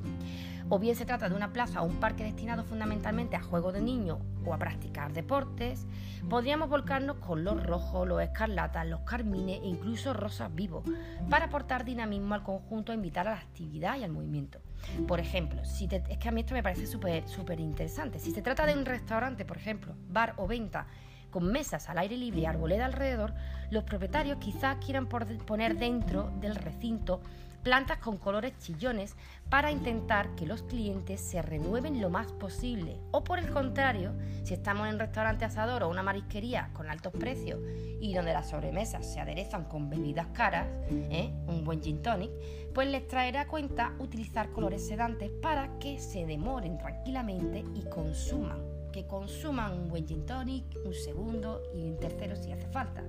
o 0.70 0.80
bien 0.80 0.96
se 0.96 1.06
trata 1.06 1.30
de 1.30 1.36
una 1.36 1.54
plaza 1.54 1.82
o 1.82 1.86
un 1.86 1.96
parque 1.96 2.24
destinado 2.24 2.64
fundamentalmente 2.64 3.36
a 3.36 3.42
juegos 3.42 3.74
de 3.74 3.82
niños 3.82 4.20
o 4.46 4.54
a 4.54 4.58
practicar 4.58 5.14
deportes, 5.14 5.86
podríamos 6.30 6.70
volcarnos 6.70 7.18
con 7.18 7.44
los 7.44 7.64
rojos, 7.64 8.08
los 8.08 8.22
escarlatas, 8.22 8.86
los 8.86 9.02
carmines 9.02 9.62
e 9.62 9.68
incluso 9.68 10.14
rosas 10.14 10.54
vivos, 10.54 10.84
para 11.30 11.46
aportar 11.46 11.86
dinamismo 11.86 12.34
al 12.34 12.44
conjunto 12.44 12.92
e 12.92 12.96
invitar 12.96 13.28
a 13.28 13.32
la 13.32 13.38
actividad 13.38 13.98
y 13.98 14.04
al 14.04 14.12
movimiento. 14.12 14.60
Por 15.08 15.20
ejemplo, 15.20 15.64
si 15.66 15.88
es 15.90 16.18
que 16.18 16.30
a 16.30 16.32
mí 16.32 16.42
esto 16.42 16.54
me 16.54 16.64
parece 16.64 16.86
súper 16.86 17.60
interesante. 17.60 18.20
Si 18.20 18.32
se 18.32 18.42
trata 18.42 18.66
de 18.66 18.74
un 18.74 18.86
restaurante, 18.86 19.46
por 19.46 19.58
ejemplo, 19.58 19.96
bar 20.10 20.34
o 20.38 20.48
venta, 20.48 20.88
con 21.30 21.52
mesas 21.52 21.90
al 21.90 21.98
aire 21.98 22.18
libre 22.18 22.42
y 22.42 22.46
arboleda 22.46 22.86
alrededor, 22.86 23.34
los 23.70 23.84
propietarios 23.84 24.38
quizás 24.40 24.78
quieran 24.84 25.08
poner 25.08 25.78
dentro 25.78 26.32
del 26.40 26.56
recinto 26.56 27.22
plantas 27.68 27.98
con 27.98 28.18
colores 28.18 28.58
chillones 28.60 29.14
para 29.50 29.72
intentar 29.72 30.36
que 30.36 30.46
los 30.46 30.64
clientes 30.64 31.20
se 31.20 31.42
renueven 31.42 32.00
lo 32.00 32.10
más 32.10 32.32
posible. 32.32 32.98
O 33.12 33.26
por 33.26 33.40
el 33.40 33.50
contrario, 33.50 34.14
si 34.46 34.54
estamos 34.54 34.88
en 34.88 34.94
un 34.94 35.00
restaurante 35.00 35.44
asador 35.44 35.84
o 35.84 35.90
una 35.90 36.02
marisquería 36.02 36.70
con 36.72 36.90
altos 36.90 37.12
precios 37.12 37.60
y 38.00 38.14
donde 38.14 38.32
las 38.32 38.52
sobremesas 38.52 39.12
se 39.12 39.20
aderezan 39.20 39.66
con 39.66 39.90
bebidas 39.90 40.28
caras, 40.28 40.68
¿eh? 40.90 41.34
un 41.48 41.66
buen 41.66 41.82
gin 41.82 42.02
tonic, 42.02 42.32
pues 42.74 42.88
les 42.88 43.06
traerá 43.06 43.48
cuenta 43.48 43.94
utilizar 44.00 44.50
colores 44.52 44.88
sedantes 44.88 45.30
para 45.42 45.78
que 45.80 46.00
se 46.00 46.26
demoren 46.26 46.78
tranquilamente 46.78 47.66
y 47.76 47.84
consuman. 47.90 48.77
Consuman 49.06 49.74
un 49.74 49.90
buen 49.90 50.08
gin 50.08 50.26
tonic, 50.26 50.64
un 50.86 50.94
segundo 50.94 51.62
y 51.76 51.84
un 51.84 52.00
tercero 52.00 52.36
si 52.36 52.52
hace 52.52 52.68
falta. 52.68 53.04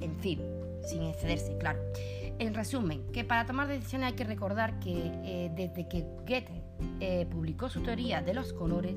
En 0.00 0.16
fin, 0.18 0.40
sin 0.84 1.02
excederse, 1.02 1.56
claro. 1.58 1.78
En 2.38 2.54
resumen, 2.54 3.04
que 3.12 3.22
para 3.22 3.46
tomar 3.46 3.68
decisiones 3.68 4.08
hay 4.08 4.14
que 4.14 4.24
recordar 4.24 4.80
que 4.80 5.12
eh, 5.24 5.50
desde 5.54 5.86
que 5.88 6.02
Goethe 6.26 6.62
eh, 7.00 7.26
publicó 7.30 7.68
su 7.68 7.82
teoría 7.82 8.22
de 8.22 8.34
los 8.34 8.52
colores, 8.52 8.94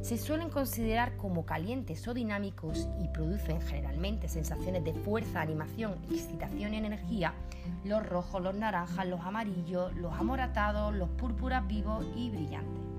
se 0.00 0.18
suelen 0.18 0.48
considerar 0.48 1.16
como 1.16 1.46
calientes 1.46 2.08
o 2.08 2.14
dinámicos 2.14 2.88
y 3.00 3.08
producen 3.08 3.60
generalmente 3.60 4.28
sensaciones 4.28 4.82
de 4.84 4.94
fuerza, 4.94 5.42
animación, 5.42 5.96
excitación 6.10 6.74
y 6.74 6.78
energía 6.78 7.34
los 7.84 8.04
rojos, 8.06 8.42
los 8.42 8.54
naranjas, 8.54 9.06
los 9.06 9.20
amarillos, 9.20 9.94
los 9.94 10.12
amoratados, 10.14 10.94
los 10.94 11.08
púrpuras 11.10 11.66
vivos 11.66 12.06
y 12.16 12.30
brillantes. 12.30 12.91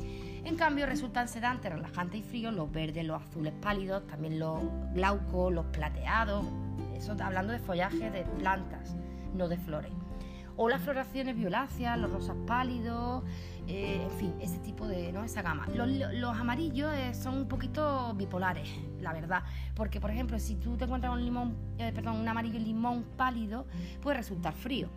En 0.45 0.55
cambio, 0.57 0.85
resultan 0.85 1.27
sedantes, 1.27 1.71
relajantes 1.71 2.19
y 2.19 2.23
fríos 2.23 2.53
los 2.53 2.71
verdes, 2.71 3.05
los 3.05 3.21
azules 3.21 3.53
pálidos, 3.61 4.05
también 4.07 4.39
los 4.39 4.61
glaucos, 4.93 5.53
los 5.53 5.65
plateados, 5.67 6.45
eso 6.95 7.15
hablando 7.21 7.53
de 7.53 7.59
follaje 7.59 8.11
de 8.11 8.23
plantas 8.39 8.95
no 9.33 9.47
de 9.47 9.57
flores. 9.57 9.91
O 10.55 10.69
las 10.69 10.81
floraciones 10.81 11.35
violáceas, 11.35 11.97
los 11.97 12.11
rosas 12.11 12.35
pálidos, 12.45 13.23
eh, 13.67 14.01
en 14.03 14.11
fin, 14.11 14.33
ese 14.39 14.59
tipo 14.59 14.87
de, 14.87 15.11
¿no? 15.11 15.23
Esa 15.23 15.41
gama. 15.41 15.67
Los, 15.73 16.39
amarillos 16.39 16.93
eh, 16.93 17.15
son 17.15 17.37
un 17.37 17.47
poquito 17.47 18.13
bipolares, 18.13 18.69
la 19.01 19.13
verdad. 19.13 19.43
Porque, 19.73 19.99
por 19.99 20.11
ejemplo, 20.11 20.37
si 20.37 20.55
tú 20.55 20.77
te 20.77 20.83
encuentras 20.83 21.11
un 21.11 21.23
limón, 21.23 21.55
eh, 21.79 21.91
perdón, 21.93 22.17
un 22.17 22.27
amarillo 22.27 22.59
limón 22.59 23.03
pálido, 23.17 23.65
puede 24.01 24.17
resultar 24.17 24.53
frío. 24.53 24.89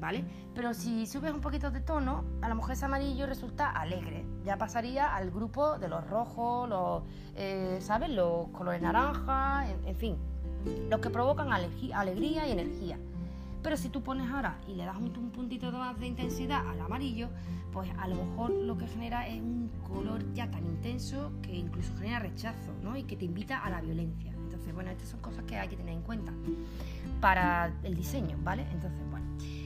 ¿Vale? 0.00 0.24
Pero 0.54 0.72
si 0.72 1.06
subes 1.06 1.32
un 1.32 1.40
poquito 1.40 1.70
de 1.70 1.80
tono, 1.80 2.24
a 2.40 2.48
lo 2.48 2.54
mejor 2.54 2.72
ese 2.72 2.86
amarillo 2.86 3.26
resulta 3.26 3.70
alegre. 3.70 4.24
Ya 4.44 4.56
pasaría 4.56 5.14
al 5.14 5.30
grupo 5.30 5.78
de 5.78 5.88
los 5.88 6.08
rojos, 6.08 6.68
los, 6.68 7.02
¿sabes? 7.84 8.08
Los 8.08 8.48
colores 8.48 8.80
naranja, 8.80 9.66
en, 9.68 9.96
fin, 9.96 10.16
los 10.88 11.00
que 11.00 11.10
provocan 11.10 11.52
alegría 11.52 12.48
y 12.48 12.52
energía. 12.52 12.98
Pero 13.62 13.76
si 13.76 13.90
tú 13.90 14.02
pones 14.02 14.30
ahora 14.30 14.58
y 14.66 14.74
le 14.74 14.84
das 14.84 14.96
un, 14.96 15.10
puntito 15.30 15.70
más 15.72 15.98
de 15.98 16.06
intensidad 16.06 16.66
al 16.66 16.80
amarillo, 16.80 17.28
pues 17.72 17.90
a 17.98 18.08
lo 18.08 18.16
mejor 18.16 18.50
lo 18.50 18.76
que 18.76 18.86
genera 18.86 19.28
es 19.28 19.40
un 19.40 19.70
color 19.86 20.32
ya 20.32 20.50
tan 20.50 20.64
intenso 20.64 21.32
que 21.42 21.54
incluso 21.54 21.94
genera 21.96 22.20
rechazo, 22.20 22.72
¿no? 22.82 22.96
Y 22.96 23.04
que 23.04 23.16
te 23.16 23.26
invita 23.26 23.58
a 23.58 23.70
la 23.70 23.80
violencia. 23.80 24.32
Entonces, 24.32 24.74
bueno, 24.74 24.90
estas 24.90 25.10
son 25.10 25.20
cosas 25.20 25.44
que 25.44 25.58
hay 25.58 25.68
que 25.68 25.76
tener 25.76 25.94
en 25.94 26.02
cuenta 26.02 26.32
para 27.20 27.72
el 27.82 27.94
diseño, 27.94 28.36
¿vale? 28.42 28.66
Entonces, 28.72 29.00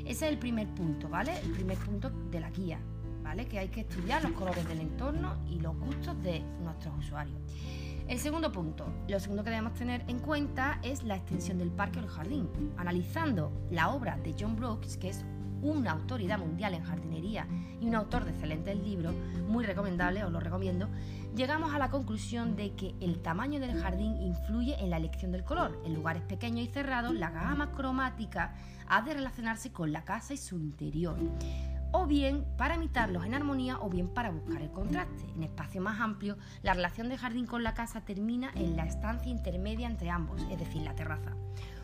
ese 0.05 0.27
es 0.27 0.33
el 0.33 0.39
primer 0.39 0.69
punto, 0.69 1.09
¿vale? 1.09 1.39
El 1.41 1.51
primer 1.53 1.79
punto 1.79 2.11
de 2.31 2.41
la 2.41 2.51
guía, 2.51 2.79
¿vale? 3.23 3.47
Que 3.47 3.59
hay 3.59 3.69
que 3.69 3.81
estudiar 3.81 4.23
los 4.23 4.33
colores 4.33 4.67
del 4.69 4.81
entorno 4.81 5.37
y 5.49 5.61
los 5.61 5.77
gustos 5.79 6.23
de 6.23 6.41
nuestros 6.63 6.95
usuarios. 6.99 7.39
El 8.07 8.19
segundo 8.19 8.53
punto, 8.53 8.87
lo 9.09 9.19
segundo 9.19 9.43
que 9.43 9.49
debemos 9.49 9.73
tener 9.75 10.05
en 10.09 10.19
cuenta 10.19 10.79
es 10.83 11.05
la 11.05 11.17
extensión 11.17 11.57
del 11.57 11.71
parque 11.71 12.01
o 12.01 12.03
el 12.03 12.09
jardín. 12.09 12.51
Analizando 12.77 13.51
la 13.71 13.89
obra 13.89 14.19
de 14.19 14.35
John 14.39 14.57
Brooks, 14.57 14.99
que 14.99 15.09
es 15.09 15.25
una 15.63 15.93
autoridad 15.93 16.39
mundial 16.39 16.75
en 16.75 16.85
jardinería 16.85 17.47
y 17.81 17.87
un 17.87 17.95
autor 17.95 18.27
de 18.27 18.33
excelentes 18.33 18.77
libros, 18.77 19.15
muy 19.49 19.65
recomendable, 19.65 20.23
os 20.23 20.31
lo 20.31 20.39
recomiendo, 20.39 20.91
llegamos 21.35 21.75
a 21.75 21.79
la 21.79 21.91
conclusión 21.91 22.57
de 22.57 22.75
que 22.75 22.95
el 23.01 23.21
tamaño 23.21 23.61
del 23.61 23.81
jardín 23.81 24.17
influye 24.21 24.77
en 24.81 24.91
la 24.91 24.97
elección 24.97 25.33
del 25.33 25.45
color. 25.45 25.81
En 25.85 25.95
lugares 25.95 26.23
pequeños 26.23 26.67
y 26.67 26.73
cerrados, 26.73 27.15
la 27.15 27.31
gama 27.31 27.73
cromática 27.73 28.55
ha 28.87 29.03
de 29.03 29.15
relacionarse 29.15 29.73
con 29.73 29.93
la 29.93 30.05
casa 30.05 30.35
y 30.35 30.37
su 30.37 30.57
interior 30.57 31.17
o 31.97 32.07
bien 32.07 32.45
para 32.59 32.75
imitarlos 32.75 33.25
en 33.25 33.35
armonía 33.35 33.79
o 33.81 33.89
bien 33.89 34.09
para 34.09 34.33
buscar 34.33 34.61
el 34.61 34.73
contraste. 34.73 35.31
En 35.37 35.45
espacio 35.45 35.81
más 35.81 36.01
amplio, 36.01 36.37
la 36.63 36.75
relación 36.75 37.09
de 37.09 37.17
jardín 37.17 37.47
con 37.47 37.63
la 37.63 37.73
casa 37.73 38.01
termina 38.01 38.51
en 38.57 38.75
la 38.75 38.85
estancia 38.85 39.31
intermedia 39.31 39.87
entre 39.87 40.11
ambos, 40.11 40.43
es 40.51 40.59
decir, 40.59 40.83
la 40.83 40.97
terraza. 40.97 41.37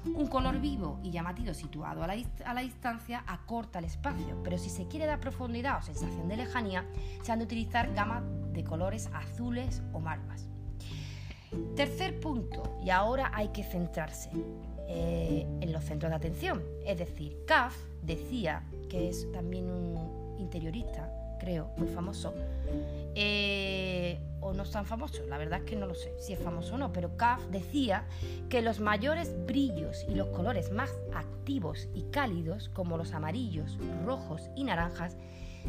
Un 0.05 0.27
color 0.27 0.61
vivo 0.61 0.99
y 1.05 1.13
llamativo 1.13 1.55
situado 1.55 2.03
a 2.03 2.09
la, 2.09 2.61
distancia 2.61 3.23
acorta 3.25 3.79
el 3.79 3.85
espacio, 3.85 4.43
pero 4.43 4.59
si 4.59 4.69
se 4.69 4.89
quiere 4.89 5.07
dar 5.07 5.21
profundidad 5.21 5.79
o 5.79 5.83
sensación 5.83 6.27
de 6.27 6.39
lejanía, 6.39 6.85
se 7.23 7.31
han 7.31 7.39
de 7.39 7.45
utilizar 7.45 7.95
gamas 7.95 8.25
de 8.53 8.65
colores 8.65 9.09
azules 9.15 9.81
o 9.93 10.01
malvas. 10.01 10.49
Tercer 11.77 12.19
punto, 12.19 12.81
y 12.85 12.91
ahora 12.91 13.31
hay 13.33 13.49
que 13.49 13.63
centrarse 13.63 14.31
eh, 14.93 15.47
en 15.61 15.73
los 15.73 15.85
centros 15.85 16.11
de 16.11 16.17
atención, 16.17 16.65
es 16.85 16.99
decir, 16.99 17.45
CAF 17.47 17.77
decía 18.03 18.65
que 18.89 19.09
es 19.09 19.31
también 19.31 19.71
un 19.71 20.37
interiorista, 20.41 21.09
creo, 21.39 21.71
muy 21.77 21.87
famoso, 21.87 22.35
eh, 23.15 24.19
o 24.41 24.53
no 24.53 24.65
es 24.65 24.71
tan 24.73 24.87
famoso, 24.87 25.25
la 25.29 25.39
verdad 25.39 25.61
es 25.61 25.65
que 25.65 25.77
no 25.77 25.87
lo 25.87 25.95
sé 25.95 26.13
si 26.19 26.33
es 26.33 26.41
famoso 26.41 26.75
o 26.75 26.79
no, 26.79 26.93
pero 26.93 27.17
Kaff 27.17 27.41
decía 27.53 28.05
que 28.49 28.63
los 28.63 28.81
mayores 28.81 29.33
brillos 29.47 30.05
y 30.09 30.17
los 30.17 30.27
colores 30.31 30.73
más 30.73 30.91
activos 31.15 31.89
y 31.95 32.03
cálidos, 32.11 32.69
como 32.69 32.99
los 32.99 33.13
amarillos, 33.13 33.79
rojos 34.05 34.51
y 34.57 34.65
naranjas, 34.65 35.17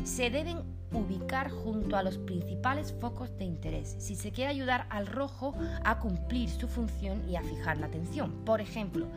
se 0.03 0.29
deben 0.29 0.59
ubicar 0.93 1.49
junto 1.49 1.95
a 1.95 2.03
los 2.03 2.17
principales 2.17 2.93
focos 2.99 3.37
de 3.37 3.45
interés 3.45 3.95
si 3.99 4.15
se 4.15 4.31
quiere 4.31 4.51
ayudar 4.51 4.87
al 4.89 5.07
rojo 5.07 5.53
a 5.83 5.99
cumplir 5.99 6.49
su 6.49 6.67
función 6.67 7.27
y 7.29 7.35
a 7.35 7.41
fijar 7.41 7.77
la 7.77 7.87
atención. 7.87 8.43
Por 8.45 8.61
ejemplo, 8.61 9.07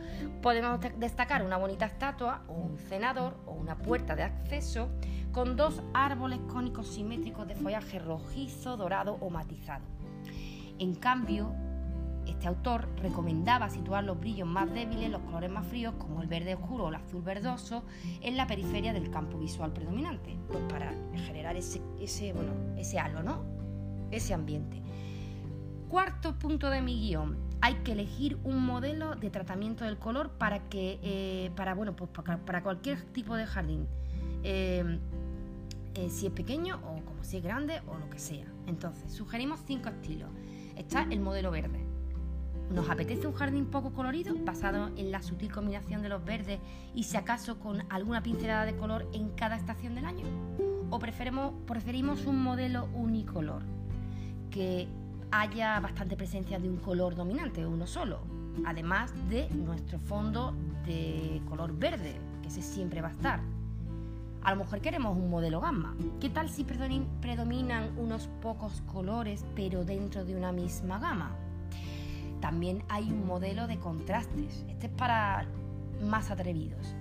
podemos 0.41 0.79
destacar 0.97 1.43
una 1.43 1.57
bonita 1.57 1.85
estatua 1.85 2.43
o 2.47 2.53
un 2.53 2.77
cenador 2.77 3.37
o 3.45 3.53
una 3.53 3.77
puerta 3.77 4.15
de 4.15 4.23
acceso 4.23 4.89
con 5.31 5.57
dos 5.57 5.81
árboles 5.93 6.39
cónicos 6.51 6.87
simétricos 6.87 7.47
de 7.47 7.55
follaje 7.55 7.99
rojizo, 7.99 8.77
dorado 8.77 9.17
o 9.19 9.29
matizado. 9.29 9.83
En 10.79 10.95
cambio, 10.95 11.53
este 12.35 12.49
autor 12.49 12.89
recomendaba 13.01 13.69
situar 13.69 14.03
los 14.03 14.19
brillos 14.19 14.47
más 14.47 14.71
débiles, 14.73 15.09
los 15.09 15.21
colores 15.21 15.49
más 15.49 15.65
fríos, 15.65 15.95
como 15.97 16.21
el 16.21 16.27
verde 16.27 16.53
oscuro 16.55 16.85
o 16.85 16.89
el 16.89 16.95
azul 16.95 17.21
verdoso, 17.21 17.83
en 18.21 18.35
la 18.35 18.45
periferia 18.45 18.91
del 18.91 19.09
campo 19.09 19.39
visual 19.39 19.71
predominante, 19.71 20.37
pues 20.49 20.61
para 20.69 20.93
generar 21.25 21.55
ese, 21.55 21.79
bueno, 22.33 22.51
ese 22.77 22.99
halo, 22.99 23.23
¿no? 23.23 23.41
Ese 24.11 24.33
ambiente. 24.33 24.81
Cuarto 25.87 26.37
punto 26.37 26.69
de 26.69 26.81
mi 26.81 26.99
guion. 26.99 27.37
Hay 27.61 27.75
que 27.75 27.93
elegir 27.93 28.37
un 28.43 28.63
modelo 28.65 29.15
de 29.15 29.29
tratamiento 29.29 29.85
del 29.85 29.97
color 29.97 30.31
para 30.31 30.59
que, 30.67 30.99
eh, 31.01 31.51
para, 31.55 31.73
bueno, 31.73 31.95
pues 31.95 32.09
para, 32.11 32.63
cualquier 32.63 33.01
tipo 33.13 33.35
de 33.35 33.45
jardín. 33.45 33.87
Eh, 34.43 34.99
eh, 35.95 36.09
si 36.09 36.27
es 36.27 36.33
pequeño 36.33 36.81
o 36.83 37.03
como 37.05 37.23
si 37.23 37.37
es 37.37 37.43
grande 37.43 37.81
o 37.87 37.97
lo 37.97 38.09
que 38.09 38.19
sea. 38.19 38.45
Entonces, 38.67 39.13
sugerimos 39.13 39.61
cinco 39.65 39.87
estilos. 39.87 40.29
Está 40.75 41.07
el 41.09 41.21
modelo 41.21 41.49
verde, 41.49 41.79
¿Nos 42.71 42.89
apetece 42.89 43.27
un 43.27 43.33
jardín 43.33 43.67
poco 43.67 43.93
colorido, 43.93 44.35
basado 44.43 44.89
en 44.97 45.11
la 45.11 45.21
sutil 45.21 45.51
combinación 45.51 46.01
de 46.01 46.09
los 46.09 46.25
verdes 46.25 46.59
y 46.95 47.03
si 47.03 47.15
acaso 47.15 47.59
con 47.59 47.83
alguna 47.89 48.23
pincelada 48.23 48.65
de 48.65 48.75
color 48.75 49.07
en 49.13 49.29
cada 49.29 49.55
estación 49.55 49.93
del 49.95 50.05
año? 50.05 50.25
¿O 50.89 50.99
preferimos, 50.99 52.25
un 52.25 52.41
modelo 52.41 52.89
unicolor, 52.93 53.61
que 54.49 54.87
haya 55.31 55.79
bastante 55.79 56.15
presencia 56.15 56.59
de 56.59 56.69
un 56.69 56.77
color 56.77 57.15
dominante, 57.15 57.65
uno 57.65 57.85
solo, 57.85 58.21
además 58.65 59.13
de 59.29 59.47
nuestro 59.49 59.99
fondo 59.99 60.53
de 60.85 61.41
color 61.47 61.77
verde, 61.77 62.15
que 62.41 62.47
ese 62.47 62.61
siempre 62.61 63.01
va 63.01 63.09
a 63.09 63.11
estar? 63.11 63.41
A 64.43 64.51
lo 64.51 64.57
mejor 64.57 64.79
queremos 64.79 65.17
un 65.17 65.29
modelo 65.29 65.59
gamma. 65.59 65.95
¿Qué 66.19 66.29
tal 66.29 66.49
si 66.49 66.63
predominan 66.63 67.97
unos 67.97 68.27
pocos 68.41 68.81
colores 68.81 69.45
pero 69.55 69.83
dentro 69.83 70.23
de 70.23 70.35
una 70.35 70.51
misma 70.51 70.99
gama? 70.99 71.35
También 72.45 72.83
hay 72.89 73.11
un 73.11 73.25
modelo 73.25 73.65
de 73.65 73.79
contrastes. 73.79 74.65
Este 74.69 74.85
es 74.85 74.93
para 74.93 75.47
más 75.99 76.29
atrevidos. 76.29 76.95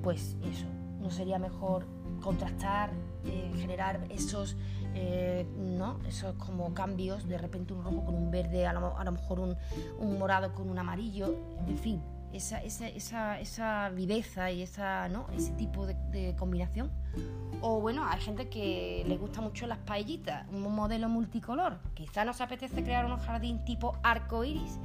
Pues 0.00 0.36
eso, 0.44 0.66
¿no 1.00 1.10
sería 1.10 1.40
mejor 1.40 1.88
contrastar, 2.20 2.92
eh, 3.24 3.50
generar 3.56 4.04
esos, 4.10 4.56
eh, 4.94 5.44
¿no? 5.58 5.98
esos 6.06 6.36
como 6.36 6.72
cambios, 6.72 7.26
de 7.26 7.36
repente 7.36 7.72
un 7.72 7.82
rojo 7.82 8.04
con 8.04 8.14
un 8.14 8.30
verde, 8.30 8.64
a 8.64 8.72
lo, 8.74 9.10
mejor 9.10 9.40
un 9.40 10.18
morado 10.20 10.54
con 10.54 10.70
un 10.70 10.78
amarillo, 10.78 11.34
en 11.66 11.78
fin, 11.78 12.00
esa, 12.36 12.62
esa, 12.62 13.40
esa, 13.40 13.90
viveza 13.90 14.50
y 14.50 14.62
esa, 14.62 15.08
¿no? 15.08 15.26
ese 15.36 15.52
tipo 15.52 15.86
de, 15.86 16.34
combinación. 16.38 16.90
O 17.60 17.80
bueno, 17.80 18.04
hay 18.06 18.20
gente 18.20 18.48
que 18.48 19.04
le 19.06 19.16
gusta 19.16 19.40
mucho 19.40 19.66
las 19.66 19.78
paellitas, 19.78 20.46
un 20.50 20.74
modelo 20.74 21.08
multicolor. 21.08 21.78
Quizá 21.94 22.24
nos 22.24 22.40
apetece 22.40 22.82
crear 22.82 23.06
un 23.06 23.18
jardín 23.18 23.64
tipo 23.64 23.96
arco 24.02 24.44
iris. 24.44 24.78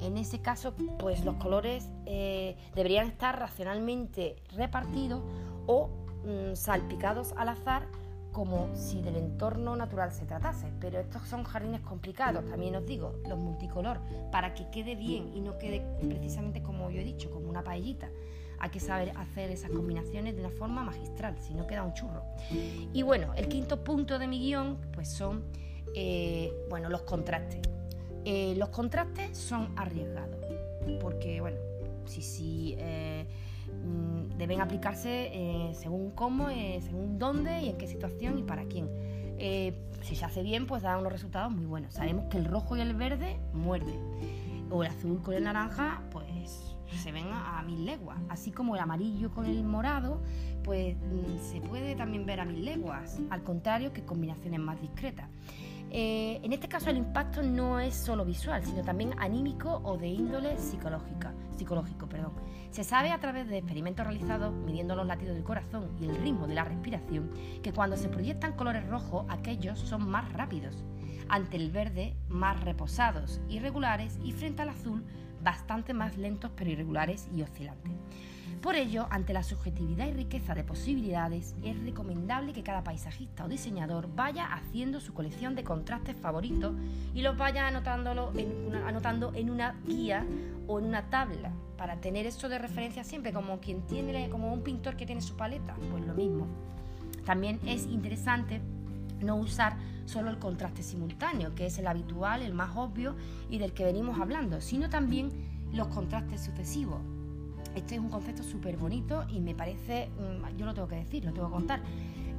En 0.00 0.16
ese 0.16 0.40
caso, 0.40 0.74
pues 0.98 1.24
los 1.24 1.36
colores 1.36 1.88
eh, 2.06 2.56
deberían 2.74 3.08
estar 3.08 3.38
racionalmente 3.38 4.36
repartidos 4.54 5.22
o 5.66 5.88
mm, 6.24 6.54
salpicados 6.54 7.32
al 7.36 7.48
azar 7.48 7.88
como 8.32 8.68
si 8.74 9.02
del 9.02 9.16
entorno 9.16 9.74
natural 9.76 10.12
se 10.12 10.26
tratase, 10.26 10.70
pero 10.80 11.00
estos 11.00 11.22
son 11.28 11.44
jardines 11.44 11.80
complicados, 11.80 12.44
también 12.46 12.76
os 12.76 12.86
digo, 12.86 13.14
los 13.28 13.38
multicolor, 13.38 14.00
para 14.30 14.54
que 14.54 14.68
quede 14.70 14.94
bien 14.94 15.32
y 15.34 15.40
no 15.40 15.58
quede 15.58 15.82
precisamente 16.08 16.62
como 16.62 16.90
yo 16.90 17.00
he 17.00 17.04
dicho, 17.04 17.30
como 17.30 17.48
una 17.48 17.64
paellita. 17.64 18.08
Hay 18.60 18.70
que 18.70 18.80
saber 18.80 19.12
hacer 19.16 19.50
esas 19.50 19.70
combinaciones 19.70 20.34
de 20.34 20.40
una 20.40 20.50
forma 20.50 20.82
magistral, 20.82 21.36
si 21.40 21.54
no 21.54 21.66
queda 21.66 21.84
un 21.84 21.94
churro. 21.94 22.22
Y 22.92 23.02
bueno, 23.02 23.32
el 23.34 23.48
quinto 23.48 23.84
punto 23.84 24.18
de 24.18 24.26
mi 24.26 24.40
guion, 24.40 24.78
pues 24.92 25.08
son, 25.08 25.44
eh, 25.94 26.52
bueno, 26.68 26.88
los 26.88 27.02
contrastes. 27.02 27.60
Eh, 28.24 28.54
los 28.56 28.70
contrastes 28.70 29.38
son 29.38 29.72
arriesgados, 29.76 30.44
porque 31.00 31.40
bueno, 31.40 31.58
si 32.04 32.20
sí, 32.20 32.74
eh, 32.78 33.26
deben 34.38 34.60
aplicarse 34.60 35.30
eh, 35.32 35.74
según 35.74 36.12
cómo, 36.12 36.48
eh, 36.48 36.80
según 36.82 37.18
dónde 37.18 37.60
y 37.62 37.68
en 37.68 37.76
qué 37.76 37.86
situación 37.86 38.38
y 38.38 38.42
para 38.42 38.64
quién. 38.64 38.88
Eh, 39.40 39.74
si 40.02 40.16
se 40.16 40.24
hace 40.24 40.42
bien, 40.42 40.66
pues 40.66 40.82
da 40.82 40.96
unos 40.96 41.12
resultados 41.12 41.52
muy 41.52 41.66
buenos. 41.66 41.94
Sabemos 41.94 42.26
que 42.26 42.38
el 42.38 42.44
rojo 42.44 42.76
y 42.76 42.80
el 42.80 42.94
verde 42.94 43.38
muerde, 43.52 43.94
o 44.70 44.82
el 44.82 44.90
azul 44.90 45.20
con 45.22 45.34
el 45.34 45.44
naranja, 45.44 46.02
pues 46.10 46.76
se 47.02 47.12
ven 47.12 47.26
a, 47.30 47.62
mil 47.62 47.84
leguas. 47.84 48.18
Así 48.28 48.50
como 48.50 48.74
el 48.74 48.80
amarillo 48.80 49.30
con 49.30 49.44
el 49.44 49.62
morado, 49.64 50.22
pues 50.62 50.96
mm, 50.96 51.38
se 51.40 51.60
puede 51.60 51.94
también 51.94 52.24
ver 52.24 52.40
a 52.40 52.44
mil 52.44 52.64
leguas, 52.64 53.20
al 53.30 53.42
contrario 53.42 53.92
que 53.92 54.04
combinaciones 54.04 54.60
más 54.60 54.80
discretas. 54.80 55.28
En 55.90 56.52
este 56.52 56.68
caso 56.68 56.90
el 56.90 56.96
impacto 56.96 57.42
no 57.42 57.80
es 57.80 57.94
solo 57.94 58.24
visual, 58.24 58.64
sino 58.64 58.82
también 58.82 59.14
anímico 59.18 59.80
o 59.84 59.96
de 59.96 60.08
índole 60.08 60.58
psicológica 60.58 61.32
psicológico. 61.58 62.08
Perdón. 62.08 62.32
Se 62.70 62.84
sabe 62.84 63.10
a 63.10 63.18
través 63.18 63.48
de 63.48 63.58
experimentos 63.58 64.06
realizados 64.06 64.54
midiendo 64.54 64.94
los 64.94 65.06
latidos 65.06 65.34
del 65.34 65.44
corazón 65.44 65.90
y 66.00 66.04
el 66.04 66.16
ritmo 66.16 66.46
de 66.46 66.54
la 66.54 66.64
respiración 66.64 67.30
que 67.62 67.72
cuando 67.72 67.96
se 67.96 68.08
proyectan 68.08 68.54
colores 68.54 68.86
rojos, 68.86 69.26
aquellos 69.28 69.78
son 69.78 70.08
más 70.08 70.32
rápidos, 70.32 70.84
ante 71.28 71.56
el 71.56 71.70
verde 71.70 72.14
más 72.28 72.62
reposados, 72.62 73.40
irregulares 73.48 74.18
y 74.22 74.32
frente 74.32 74.62
al 74.62 74.70
azul 74.70 75.04
bastante 75.42 75.94
más 75.94 76.16
lentos 76.16 76.50
pero 76.56 76.70
irregulares 76.70 77.28
y 77.34 77.42
oscilantes. 77.42 77.92
Por 78.60 78.74
ello, 78.74 79.06
ante 79.10 79.32
la 79.32 79.44
subjetividad 79.44 80.08
y 80.08 80.12
riqueza 80.12 80.54
de 80.54 80.64
posibilidades, 80.64 81.54
es 81.62 81.80
recomendable 81.84 82.52
que 82.52 82.64
cada 82.64 82.82
paisajista 82.82 83.44
o 83.44 83.48
diseñador 83.48 84.08
vaya 84.16 84.52
haciendo 84.52 85.00
su 85.00 85.14
colección 85.14 85.54
de 85.54 85.62
contrastes 85.62 86.16
favoritos 86.16 86.74
y 87.14 87.22
los 87.22 87.36
vaya 87.36 87.68
anotándolo 87.68 88.32
anotando 88.84 89.32
en 89.34 89.50
una 89.50 89.76
guía 89.86 90.26
o 90.66 90.80
en 90.80 90.86
una 90.86 91.08
tabla 91.08 91.52
para 91.76 92.00
tener 92.00 92.26
esto 92.26 92.48
de 92.48 92.58
referencia 92.58 93.04
siempre, 93.04 93.32
como 93.32 93.60
quien 93.60 93.82
tiene, 93.82 94.28
como 94.28 94.52
un 94.52 94.62
pintor 94.62 94.96
que 94.96 95.06
tiene 95.06 95.22
su 95.22 95.36
paleta, 95.36 95.76
pues 95.92 96.04
lo 96.04 96.14
mismo. 96.14 96.48
También 97.24 97.60
es 97.64 97.86
interesante 97.86 98.60
no 99.20 99.36
usar 99.36 99.76
solo 100.04 100.30
el 100.30 100.38
contraste 100.38 100.82
simultáneo, 100.82 101.54
que 101.54 101.66
es 101.66 101.78
el 101.78 101.86
habitual, 101.86 102.42
el 102.42 102.54
más 102.54 102.76
obvio 102.76 103.14
y 103.48 103.58
del 103.58 103.72
que 103.72 103.84
venimos 103.84 104.18
hablando, 104.18 104.60
sino 104.60 104.90
también 104.90 105.30
los 105.72 105.86
contrastes 105.88 106.40
sucesivos 106.40 107.00
este 107.74 107.96
es 107.96 108.00
un 108.00 108.08
concepto 108.08 108.42
súper 108.42 108.76
bonito 108.76 109.24
y 109.28 109.40
me 109.40 109.54
parece, 109.54 110.08
mm, 110.08 110.56
yo 110.56 110.66
lo 110.66 110.74
tengo 110.74 110.88
que 110.88 110.96
decir, 110.96 111.24
lo 111.24 111.32
tengo 111.32 111.48
que 111.48 111.54
contar, 111.54 111.80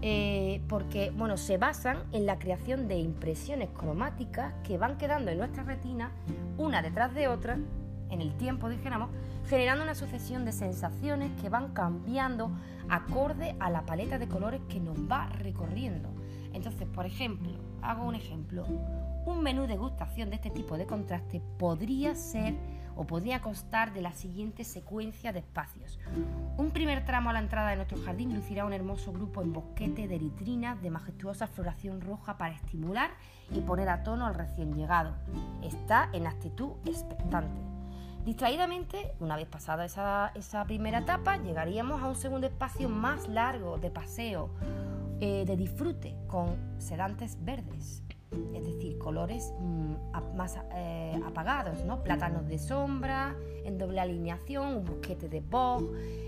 eh, 0.02 0.62
porque 0.68 1.12
bueno, 1.12 1.38
se 1.38 1.58
basan 1.58 2.04
en 2.12 2.26
la 2.26 2.40
creación 2.40 2.88
de 2.88 3.00
impresiones 3.00 3.70
cromáticas 3.70 4.54
que 4.64 4.78
van 4.78 4.98
quedando 4.98 5.32
en 5.32 5.38
nuestra 5.38 5.64
retina 5.64 6.12
una 6.58 6.82
detrás 6.82 7.14
de 7.14 7.28
otra 7.28 7.58
en 8.10 8.22
el 8.22 8.36
tiempo, 8.38 8.70
dijéramos, 8.70 9.10
generando 9.48 9.84
una 9.84 9.96
sucesión 9.96 10.46
de 10.46 10.52
sensaciones 10.52 11.32
que 11.42 11.50
van 11.50 11.74
cambiando 11.74 12.52
acorde 12.90 13.56
a 13.60 13.70
la 13.70 13.86
paleta 13.86 14.18
de 14.18 14.28
colores 14.28 14.62
que 14.70 14.80
nos 14.80 14.98
va 15.10 15.28
recorriendo. 15.28 16.10
Entonces, 16.54 16.88
por 16.88 17.06
ejemplo, 17.06 17.52
hago 17.82 18.06
un 18.06 18.16
ejemplo, 18.16 18.66
un 19.26 19.42
menú 19.42 19.68
de 19.68 19.78
gustación 19.78 20.30
de 20.30 20.36
este 20.38 20.50
tipo 20.50 20.78
de 20.78 20.86
contraste 20.86 21.42
podría 21.58 22.16
ser 22.16 22.56
o 23.00 23.08
podría 23.08 23.40
constar 23.40 23.94
de 23.94 24.02
la 24.02 24.12
siguiente 24.12 24.66
secuencia 24.66 25.32
de 25.32 25.40
espacios. 25.40 25.98
Un 26.58 26.72
primer 26.72 27.06
tramo 27.06 27.30
a 27.30 27.34
la 27.34 27.40
entrada 27.40 27.70
de 27.70 27.78
nuestro 27.78 27.98
jardín 28.04 28.36
lucirá 28.36 28.66
un 28.66 28.74
hermoso 28.74 29.14
grupo 29.14 29.42
en 29.42 29.54
bosquete 29.54 30.10
de 30.10 30.16
eritrinas 30.16 30.82
de 30.82 30.90
majestuosa 30.90 31.48
floración 31.48 32.02
roja 32.02 32.38
para 32.38 32.56
estimular 32.56 33.12
y 33.52 33.62
poner 33.62 33.88
a 33.88 34.04
tono 34.04 34.26
al 34.26 34.36
recién 34.36 34.76
llegado. 34.76 35.16
Está 35.64 36.10
en 36.12 36.28
actitud 36.28 36.72
expectante. 36.86 37.62
Distraídamente, 38.26 39.14
una 39.22 39.38
vez 39.38 39.48
pasada 39.48 39.86
esa, 39.86 40.66
primera 40.66 40.98
etapa, 41.00 41.38
llegaríamos 41.38 42.02
a 42.02 42.08
un 42.08 42.16
segundo 42.18 42.48
espacio 42.48 42.90
más 42.90 43.30
largo 43.30 43.78
de 43.78 43.92
paseo, 43.92 44.50
eh, 45.22 45.46
de 45.48 45.56
disfrute, 45.56 46.18
con 46.28 46.58
sedantes 46.80 47.38
verdes 47.46 48.04
es 48.32 48.66
decir, 48.66 48.98
colores 48.98 49.54
mm, 49.60 50.36
más 50.36 50.58
eh, 50.74 51.20
apagados, 51.26 51.84
¿no? 51.84 52.04
Plátanos 52.04 52.48
de 52.48 52.60
sombra, 52.60 53.36
en 53.64 53.78
doble 53.78 54.00
alineación, 54.00 54.78
un 54.78 54.86
bosquete 54.86 55.30
de 55.30 55.42
boj, 55.42 55.84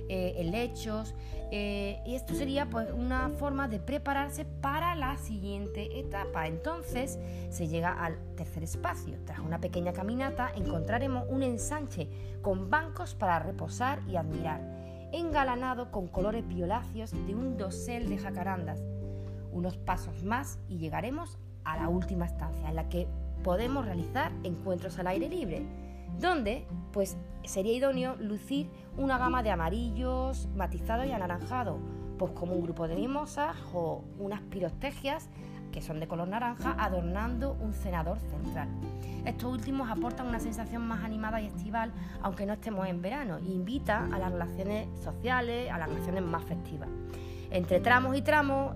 eh, 0.09 0.33
helechos. 0.37 1.13
Eh, 1.51 2.01
y 2.05 2.15
esto 2.15 2.33
sería 2.33 2.69
pues 2.69 2.91
una 2.91 3.29
forma 3.29 3.67
de 3.67 3.79
prepararse 3.79 4.45
para 4.45 4.95
la 4.95 5.17
siguiente 5.17 5.99
etapa. 5.99 6.47
Entonces 6.47 7.19
se 7.49 7.67
llega 7.67 7.91
al 7.91 8.17
tercer 8.35 8.63
espacio. 8.63 9.17
Tras 9.25 9.39
una 9.39 9.59
pequeña 9.59 9.93
caminata 9.93 10.51
encontraremos 10.55 11.25
un 11.29 11.43
ensanche 11.43 12.09
con 12.41 12.69
bancos 12.69 13.15
para 13.15 13.39
reposar 13.39 14.01
y 14.07 14.15
admirar, 14.15 14.61
engalanado 15.11 15.91
con 15.91 16.07
colores 16.07 16.47
violáceos 16.47 17.11
de 17.11 17.35
un 17.35 17.57
dosel 17.57 18.09
de 18.09 18.17
jacarandas. 18.17 18.81
Unos 19.51 19.77
pasos 19.77 20.23
más 20.23 20.59
y 20.69 20.77
llegaremos 20.77 21.37
a 21.63 21.77
la 21.77 21.89
última 21.89 22.25
estancia 22.25 22.69
en 22.69 22.75
la 22.75 22.89
que 22.89 23.07
podemos 23.43 23.85
realizar 23.85 24.31
encuentros 24.43 24.99
al 24.99 25.07
aire 25.07 25.29
libre, 25.29 25.65
donde 26.19 26.65
pues 26.91 27.17
sería 27.43 27.73
idóneo 27.73 28.15
lucir 28.17 28.69
una 28.97 29.17
gama 29.17 29.43
de 29.43 29.51
amarillos, 29.51 30.47
matizados 30.55 31.07
y 31.07 31.11
anaranjados, 31.11 31.79
pues 32.17 32.31
como 32.33 32.53
un 32.53 32.63
grupo 32.63 32.87
de 32.87 32.95
mimosas 32.95 33.55
o 33.73 34.03
unas 34.19 34.41
pirostegias 34.41 35.29
que 35.71 35.81
son 35.81 35.99
de 35.99 36.07
color 36.07 36.27
naranja 36.27 36.75
adornando 36.77 37.57
un 37.61 37.73
cenador 37.73 38.19
central. 38.19 38.67
Estos 39.25 39.51
últimos 39.51 39.89
aportan 39.89 40.27
una 40.27 40.39
sensación 40.39 40.85
más 40.87 41.03
animada 41.03 41.41
y 41.41 41.47
estival, 41.47 41.91
aunque 42.21 42.45
no 42.45 42.53
estemos 42.53 42.87
en 42.87 43.01
verano, 43.01 43.37
e 43.37 43.45
invita 43.45 44.05
a 44.11 44.19
las 44.19 44.31
relaciones 44.31 44.87
sociales, 45.01 45.71
a 45.71 45.77
las 45.77 45.89
relaciones 45.89 46.23
más 46.23 46.43
festivas. 46.43 46.89
Entre 47.51 47.81
tramos 47.81 48.15
y 48.15 48.21
tramos, 48.21 48.75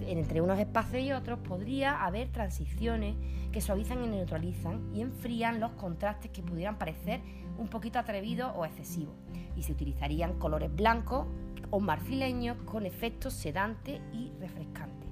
entre 0.00 0.40
unos 0.40 0.58
espacios 0.58 1.02
y 1.02 1.12
otros, 1.12 1.38
podría 1.40 2.02
haber 2.04 2.28
transiciones 2.32 3.14
que 3.52 3.60
suavizan 3.60 4.02
y 4.02 4.06
neutralizan 4.06 4.94
y 4.94 5.02
enfrían 5.02 5.60
los 5.60 5.72
contrastes 5.72 6.30
que 6.30 6.42
pudieran 6.42 6.78
parecer 6.78 7.20
un 7.58 7.68
poquito 7.68 7.98
atrevidos 7.98 8.52
o 8.56 8.64
excesivos. 8.64 9.14
Y 9.54 9.62
se 9.62 9.72
utilizarían 9.72 10.38
colores 10.38 10.74
blancos 10.74 11.26
o 11.70 11.78
marfileños 11.80 12.56
con 12.64 12.86
efectos 12.86 13.34
sedante 13.34 14.00
y 14.12 14.32
refrescante. 14.40 15.06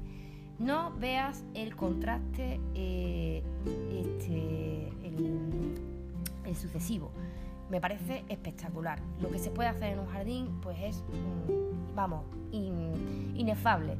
No 0.58 0.92
veas 0.98 1.44
el 1.54 1.74
contraste, 1.74 2.60
eh, 2.74 3.42
este, 3.92 4.88
el, 5.04 6.56
sucesivo. 6.56 7.10
Me 7.70 7.80
parece 7.80 8.24
espectacular. 8.28 9.00
Lo 9.20 9.30
que 9.30 9.38
se 9.38 9.50
puede 9.50 9.68
hacer 9.68 9.92
en 9.94 10.00
un 10.00 10.06
jardín, 10.06 10.60
pues 10.60 10.78
es 10.80 11.04
vamos, 11.94 12.24
inefable. 12.52 13.96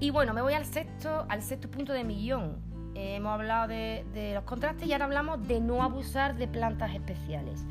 Y 0.00 0.10
bueno, 0.10 0.34
me 0.34 0.42
voy 0.42 0.54
al 0.54 0.64
sexto, 0.64 1.26
al 1.28 1.42
sexto 1.42 1.70
punto 1.70 1.92
de 1.92 2.04
millón. 2.04 2.56
hemos 2.94 3.32
hablado 3.32 3.68
de, 3.68 4.32
los 4.34 4.44
contrastes 4.44 4.86
y 4.86 4.92
ahora 4.92 5.06
hablamos 5.06 5.46
de 5.46 5.60
no 5.60 5.82
abusar 5.82 6.36
de 6.36 6.48
plantas 6.48 6.94
especiales. 6.94 7.64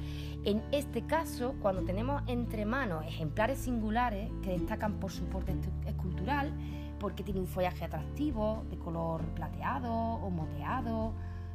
En 0.44 0.64
este 0.72 1.06
caso, 1.06 1.56
cuando 1.62 1.84
tenemos 1.84 2.24
entre 2.28 2.66
manos 2.66 3.06
ejemplares 3.06 3.60
singulares 3.60 4.32
que 4.42 4.52
destacan 4.52 5.00
por 5.00 5.12
su 5.12 5.26
porte 5.26 5.56
escultural, 5.86 6.52
porque 7.00 7.24
tiene 7.24 7.40
un 7.40 7.48
follaje 7.48 7.86
atractivo, 7.86 8.64
de 8.70 8.78
color 8.78 9.22
plateado 9.36 9.94
o 9.94 10.30
moteado, 10.30 11.14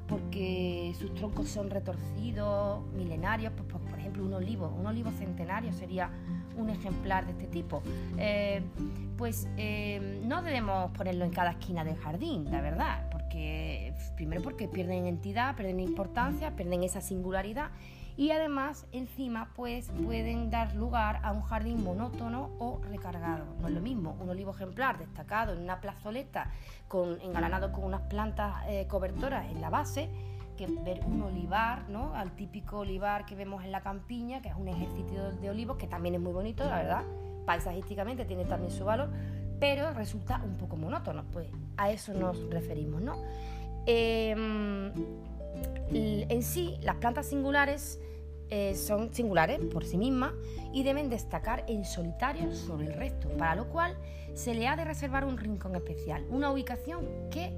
porque 0.09 0.95
sus 0.99 1.15
troncos 1.15 1.49
son 1.49 1.71
retorcidos, 1.71 2.85
milenarios, 2.95 3.53
pues, 3.57 3.69
pues, 3.71 3.83
por 3.91 3.99
ejemplo 3.99 4.25
un 4.25 4.35
olivo, 4.35 4.69
un 4.69 4.87
olivo 4.87 5.11
centenario 5.13 5.73
sería 5.73 6.11
un 6.57 6.71
ejemplar 6.71 7.27
de 7.27 7.33
este 7.33 7.47
tipo. 7.47 7.83
Eh, 8.19 8.63
pues 9.17 9.49
eh, 9.57 10.21
no 10.25 10.43
debemos 10.43 10.91
ponerlo 10.93 11.25
en 11.25 11.31
cada 11.31 11.53
esquina 11.53 11.85
del 11.85 11.97
jardín, 11.97 12.51
la 12.51 12.61
verdad, 12.61 13.09
porque 13.11 13.76
primero 14.17 14.43
porque 14.43 14.67
pierden 14.67 15.07
entidad, 15.07 15.55
pierden 15.55 15.81
importancia, 15.81 16.57
pierden 16.57 16.83
esa 16.83 17.01
singularidad 17.01 17.71
y 18.17 18.31
además 18.31 18.87
encima 18.93 19.53
pues 19.55 19.91
pueden 20.05 20.51
dar 20.51 20.75
lugar 20.75 21.21
a 21.23 21.33
un 21.33 21.43
jardín 21.43 21.85
monótono 21.85 22.51
o 22.59 22.81
recargado. 22.91 23.45
No 23.61 23.69
es 23.69 23.75
lo 23.75 23.81
mismo 23.81 24.17
un 24.21 24.31
olivo 24.31 24.53
ejemplar 24.53 24.99
destacado 24.99 25.53
en 25.53 25.61
una 25.61 25.81
plazoleta 25.81 26.51
con, 26.89 27.21
engalanado 27.21 27.73
con 27.73 27.85
unas 27.85 28.03
plantas 28.03 28.65
eh, 28.69 28.87
cobertoras 28.89 29.51
en 29.51 29.61
la 29.61 29.71
base 29.71 30.09
que 30.57 30.67
ver 30.67 31.01
un 31.05 31.21
olivar, 31.23 31.89
¿no? 31.91 32.15
Al 32.15 32.35
típico 32.35 32.79
olivar 32.79 33.27
que 33.27 33.35
vemos 33.35 33.63
en 33.63 33.73
la 33.73 33.83
campiña, 33.83 34.41
que 34.41 34.49
es 34.49 34.55
un 34.57 34.69
ejército 34.69 35.33
de 35.33 35.51
olivos, 35.51 35.77
que 35.77 35.87
también 35.87 36.15
es 36.15 36.21
muy 36.23 36.33
bonito, 36.33 36.65
la 36.65 36.77
verdad, 36.77 37.05
paisajísticamente 37.45 38.25
tiene 38.25 38.47
también 38.47 38.73
su 38.73 38.87
valor, 38.87 39.11
pero 39.61 39.93
resulta 39.93 40.41
un 40.43 40.57
poco 40.57 40.77
monótono, 40.77 41.25
pues 41.31 41.49
a 41.77 41.91
eso 41.91 42.15
nos 42.15 42.49
referimos, 42.49 43.03
¿no? 43.03 43.17
Em, 43.87 44.93
en 45.93 46.43
sí, 46.43 46.77
las 46.83 46.97
plantas 46.97 47.27
singulares 47.27 48.01
eh, 48.49 48.75
son 48.77 49.13
singulares 49.13 49.61
por 49.73 49.85
sí 49.85 49.99
mismas 49.99 50.33
y 50.73 50.85
deben 50.85 51.09
destacar 51.09 51.65
en 51.69 51.85
solitario 51.85 52.53
sobre 52.53 52.87
el 52.87 52.95
resto, 52.95 53.29
para 53.37 53.55
lo 53.57 53.69
cual 53.69 53.97
se 54.35 54.55
le 54.55 54.69
ha 54.69 54.77
de 54.77 54.85
reservar 54.85 55.25
un 55.25 55.37
rincón 55.37 55.75
especial, 55.75 56.25
una 56.31 56.51
ubicación 56.51 57.07
que 57.31 57.51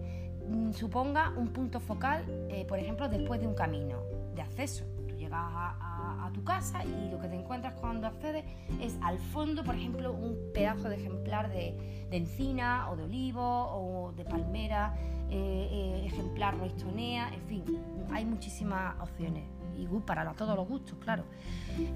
mm, 0.46 0.72
suponga 0.72 1.34
un 1.36 1.48
punto 1.48 1.80
focal, 1.80 2.24
eh, 2.48 2.64
por 2.66 2.78
ejemplo, 2.78 3.08
después 3.08 3.40
de 3.40 3.46
un 3.46 3.54
camino 3.54 4.02
de 4.34 4.42
acceso. 4.42 4.84
Llegas 5.28 5.74
a, 5.80 6.30
tu 6.32 6.44
casa 6.44 6.84
y 6.84 7.10
lo 7.10 7.18
que 7.18 7.28
te 7.28 7.36
encuentras 7.36 7.74
cuando 7.74 8.06
accedes 8.06 8.44
es 8.80 8.96
al 9.02 9.18
fondo, 9.18 9.64
por 9.64 9.74
ejemplo, 9.74 10.12
un 10.12 10.36
pedazo 10.52 10.88
de 10.88 10.96
ejemplar 10.96 11.48
de, 11.50 12.06
encina 12.10 12.90
o 12.90 12.96
de 12.96 13.04
olivo 13.04 13.42
o 13.42 14.12
de 14.12 14.24
palmera, 14.24 14.94
eh, 15.30 16.02
ejemplar 16.04 16.56
roistonea, 16.58 17.32
en 17.32 17.42
fin, 17.42 17.64
hay 18.10 18.24
muchísimas 18.24 18.94
opciones 19.00 19.44
y 19.78 19.86
para 20.00 20.32
todos 20.32 20.56
los 20.56 20.68
gustos, 20.68 20.98
claro. 20.98 21.24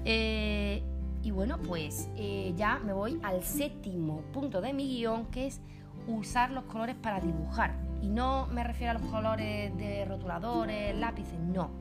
Eh, 0.05 0.81
y 1.21 1.31
bueno, 1.31 1.57
pues 1.59 2.09
eh, 2.15 2.53
ya 2.55 2.79
me 2.79 2.93
voy 2.93 3.19
al 3.23 3.43
séptimo 3.43 4.21
punto 4.33 4.61
de 4.61 4.73
mi 4.73 4.87
guion, 4.87 5.25
que 5.27 5.47
es 5.47 5.61
usar 6.07 6.51
los 6.51 6.63
colores 6.65 6.95
para 6.95 7.19
dibujar. 7.19 7.75
Y 8.01 8.09
no 8.09 8.47
me 8.47 8.63
refiero 8.63 8.91
a 8.91 9.01
los 9.01 9.09
colores 9.09 9.75
de 9.77 10.05
rotuladores, 10.05 10.95
lápices, 10.97 11.39
no. 11.39 11.71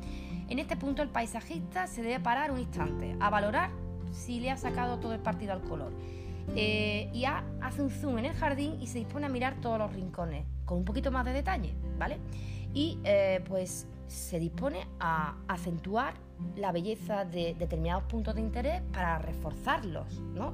En 0.53 0.59
este 0.59 0.77
punto 0.77 1.01
el 1.01 1.09
paisajista 1.09 1.87
se 1.87 2.03
debe 2.03 2.21
parar 2.21 2.51
un 2.51 2.59
instante 2.59 3.17
a 3.21 3.31
valorar 3.31 3.71
si 4.11 4.39
le 4.39 4.51
ha 4.51 4.59
sacado 4.59 4.99
todo 4.99 5.15
el 5.15 5.21
partido 5.21 5.55
al 5.55 5.63
color. 5.63 5.95
Eh, 6.55 7.09
y 7.15 7.25
hace 7.25 7.81
un 7.81 7.89
zoom 7.89 8.19
en 8.19 8.27
el 8.27 8.35
jardín 8.35 8.77
y 8.79 8.87
se 8.87 8.99
dispone 8.99 9.25
a 9.25 9.29
mirar 9.31 9.63
todos 9.63 9.79
los 9.79 9.91
rincones 9.95 10.45
con 10.67 10.77
un 10.77 10.85
poquito 10.85 11.11
más 11.11 11.25
de 11.25 11.33
detalle, 11.33 11.75
¿vale? 11.99 12.19
Y 12.75 12.99
pues 13.49 13.87
se 14.09 14.39
dispone 14.39 14.87
a 15.01 15.37
acentuar 15.49 16.13
la 16.57 16.71
belleza 16.71 17.25
de 17.25 17.55
determinados 17.59 18.05
puntos 18.05 18.35
de 18.35 18.43
interés 18.43 18.83
para 18.93 19.19
reforzarlos, 19.21 20.21
¿no? 20.21 20.53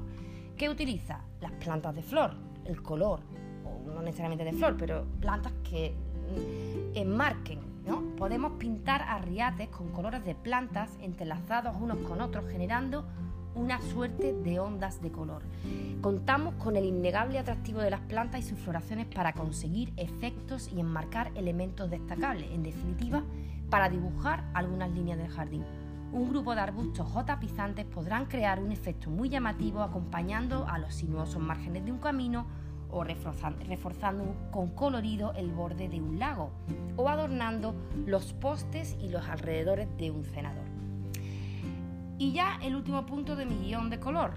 ¿Qué 0.55 0.69
utiliza? 0.69 1.25
Las 1.41 1.51
plantas 1.51 1.93
de 1.93 2.03
flor, 2.03 2.37
el 2.63 2.81
color, 2.81 3.19
o 3.65 3.91
no 3.91 4.01
necesariamente 4.01 4.45
de 4.45 4.53
flor, 4.53 4.77
pero 4.77 5.05
plantas 5.19 5.51
que 5.69 5.91
mm, 5.91 6.95
enmarquen, 6.95 7.68
¿no? 7.85 8.15
Podemos 8.15 8.53
pintar 8.53 9.01
arriates 9.03 9.69
con 9.69 9.89
colores 9.89 10.23
de 10.25 10.35
plantas 10.35 10.97
entrelazados 11.01 11.75
unos 11.79 11.97
con 11.99 12.21
otros, 12.21 12.49
generando 12.49 13.05
una 13.55 13.81
suerte 13.81 14.33
de 14.33 14.59
ondas 14.59 15.01
de 15.01 15.11
color. 15.11 15.41
Contamos 16.01 16.55
con 16.55 16.75
el 16.75 16.85
innegable 16.85 17.39
atractivo 17.39 17.81
de 17.81 17.89
las 17.89 18.01
plantas 18.01 18.41
y 18.41 18.43
sus 18.43 18.59
floraciones 18.59 19.07
para 19.07 19.33
conseguir 19.33 19.91
efectos 19.97 20.69
y 20.71 20.79
enmarcar 20.79 21.31
elementos 21.35 21.89
destacables, 21.89 22.49
en 22.51 22.63
definitiva, 22.63 23.23
para 23.69 23.89
dibujar 23.89 24.45
algunas 24.53 24.91
líneas 24.91 25.17
del 25.17 25.29
jardín. 25.29 25.65
Un 26.11 26.29
grupo 26.29 26.55
de 26.55 26.61
arbustos 26.61 27.07
o 27.15 27.23
tapizantes 27.23 27.85
podrán 27.85 28.25
crear 28.25 28.59
un 28.59 28.71
efecto 28.71 29.11
muy 29.11 29.29
llamativo 29.29 29.81
acompañando 29.81 30.67
a 30.67 30.79
los 30.79 30.95
sinuosos 30.95 31.41
márgenes 31.41 31.85
de 31.85 31.91
un 31.91 31.99
camino 31.99 32.47
o 32.89 33.03
reforzando 33.03 34.35
con 34.51 34.69
colorido 34.69 35.33
el 35.33 35.51
borde 35.51 35.89
de 35.89 36.01
un 36.01 36.19
lago 36.19 36.51
o 36.95 37.09
adornando 37.09 37.75
los 38.05 38.33
postes 38.33 38.97
y 38.99 39.09
los 39.09 39.27
alrededores 39.27 39.87
de 39.97 40.11
un 40.11 40.25
cenador. 40.25 40.65
Y 42.17 42.33
ya 42.33 42.59
el 42.61 42.75
último 42.75 43.05
punto 43.05 43.37
de 43.37 43.45
mi 43.45 43.55
guion 43.55 43.89
de 43.89 43.97
color, 43.97 44.33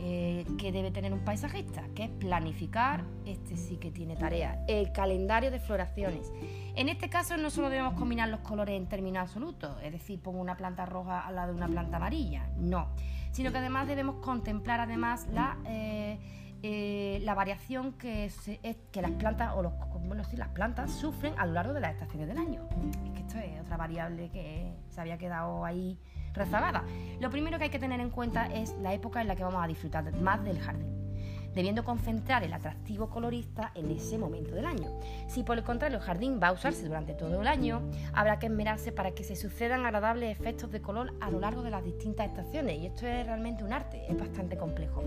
eh, 0.00 0.44
que 0.58 0.72
debe 0.72 0.90
tener 0.90 1.12
un 1.12 1.20
paisajista, 1.20 1.84
que 1.94 2.04
es 2.04 2.10
planificar, 2.10 3.04
este 3.24 3.56
sí 3.56 3.76
que 3.76 3.92
tiene 3.92 4.16
tarea, 4.16 4.64
el 4.66 4.90
calendario 4.90 5.52
de 5.52 5.60
floraciones. 5.60 6.32
En 6.74 6.88
este 6.88 7.08
caso 7.08 7.36
no 7.36 7.50
solo 7.50 7.70
debemos 7.70 7.94
combinar 7.94 8.28
los 8.28 8.40
colores 8.40 8.76
en 8.76 8.88
términos 8.88 9.22
absolutos, 9.22 9.76
es 9.80 9.92
decir, 9.92 10.20
pongo 10.20 10.40
una 10.40 10.56
planta 10.56 10.86
roja 10.86 11.20
al 11.20 11.36
lado 11.36 11.52
de 11.52 11.58
una 11.58 11.68
planta 11.68 11.98
amarilla, 11.98 12.48
no, 12.56 12.88
sino 13.30 13.52
que 13.52 13.58
además 13.58 13.86
debemos 13.86 14.16
contemplar 14.16 14.80
además 14.80 15.28
la... 15.32 15.56
Eh, 15.66 16.18
eh, 16.62 17.20
la 17.22 17.34
variación 17.34 17.92
que, 17.92 18.24
es 18.24 18.76
que 18.92 19.02
las 19.02 19.12
plantas 19.12 19.54
o 19.54 19.62
las 19.62 20.48
plantas 20.48 20.90
sufren 20.92 21.34
a 21.38 21.46
lo 21.46 21.52
largo 21.52 21.72
de 21.72 21.80
las 21.80 21.94
estaciones 21.94 22.28
del 22.28 22.38
año. 22.38 22.68
Es 23.04 23.10
que 23.12 23.20
esto 23.20 23.38
es 23.38 23.60
otra 23.60 23.76
variable 23.76 24.30
que 24.30 24.72
se 24.88 25.00
había 25.00 25.18
quedado 25.18 25.64
ahí 25.64 25.98
rezagada. 26.34 26.84
Lo 27.20 27.30
primero 27.30 27.58
que 27.58 27.64
hay 27.64 27.70
que 27.70 27.78
tener 27.78 28.00
en 28.00 28.10
cuenta 28.10 28.46
es 28.46 28.76
la 28.78 28.92
época 28.92 29.20
en 29.20 29.28
la 29.28 29.36
que 29.36 29.44
vamos 29.44 29.62
a 29.62 29.66
disfrutar 29.66 30.12
más 30.20 30.44
del 30.44 30.60
jardín 30.60 31.00
debiendo 31.54 31.84
concentrar 31.84 32.44
el 32.44 32.52
atractivo 32.52 33.10
colorista 33.10 33.72
en 33.74 33.90
ese 33.90 34.18
momento 34.18 34.54
del 34.54 34.66
año. 34.66 35.00
Si 35.26 35.42
por 35.42 35.58
el 35.58 35.64
contrario 35.64 35.98
el 35.98 36.04
jardín 36.04 36.40
va 36.42 36.48
a 36.48 36.52
usarse 36.52 36.86
durante 36.86 37.14
todo 37.14 37.40
el 37.40 37.48
año, 37.48 37.82
habrá 38.12 38.38
que 38.38 38.46
esmerarse 38.46 38.92
para 38.92 39.12
que 39.12 39.24
se 39.24 39.36
sucedan 39.36 39.84
agradables 39.84 40.30
efectos 40.30 40.70
de 40.70 40.80
color 40.80 41.12
a 41.20 41.30
lo 41.30 41.40
largo 41.40 41.62
de 41.62 41.70
las 41.70 41.84
distintas 41.84 42.28
estaciones 42.28 42.78
y 42.78 42.86
esto 42.86 43.06
es 43.06 43.26
realmente 43.26 43.64
un 43.64 43.72
arte, 43.72 44.04
es 44.08 44.18
bastante 44.18 44.56
complejo. 44.56 45.02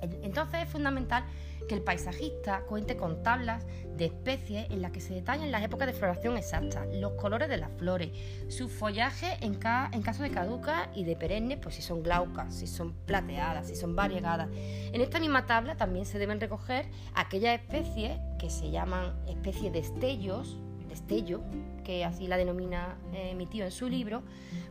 Entonces 0.00 0.62
es 0.62 0.68
fundamental 0.68 1.24
que 1.68 1.74
el 1.74 1.82
paisajista 1.82 2.60
cuente 2.62 2.96
con 2.96 3.22
tablas 3.22 3.66
de 3.96 4.06
especies 4.06 4.70
en 4.70 4.82
las 4.82 4.92
que 4.92 5.00
se 5.00 5.14
detallen 5.14 5.50
las 5.50 5.62
épocas 5.62 5.86
de 5.86 5.94
floración 5.94 6.36
exactas, 6.36 6.86
los 6.92 7.12
colores 7.12 7.48
de 7.48 7.56
las 7.56 7.70
flores, 7.72 8.10
su 8.48 8.68
follaje 8.68 9.36
en, 9.40 9.58
en 9.92 10.02
caso 10.02 10.22
de 10.22 10.30
caducas 10.30 10.88
y 10.94 11.04
de 11.04 11.16
perennes, 11.16 11.58
pues 11.60 11.74
si 11.74 11.82
son 11.82 12.02
glaucas, 12.02 12.54
si 12.54 12.66
son 12.66 12.94
plateadas, 13.06 13.68
si 13.68 13.76
son 13.76 13.96
variegadas. 13.96 14.48
En 14.52 15.00
esta 15.00 15.18
misma 15.18 15.46
tabla 15.46 15.76
también 15.76 16.04
se 16.04 16.18
deben 16.18 16.40
recoger 16.40 16.86
aquellas 17.14 17.60
especies 17.60 18.18
que 18.38 18.50
se 18.50 18.70
llaman 18.70 19.14
especies 19.26 19.72
de 19.72 19.80
estellos, 19.80 20.58
destello, 20.96 21.42
que 21.84 22.04
así 22.04 22.26
la 22.26 22.36
denomina 22.36 22.96
eh, 23.12 23.34
mi 23.34 23.46
tío 23.46 23.64
en 23.64 23.70
su 23.70 23.88
libro, 23.88 24.22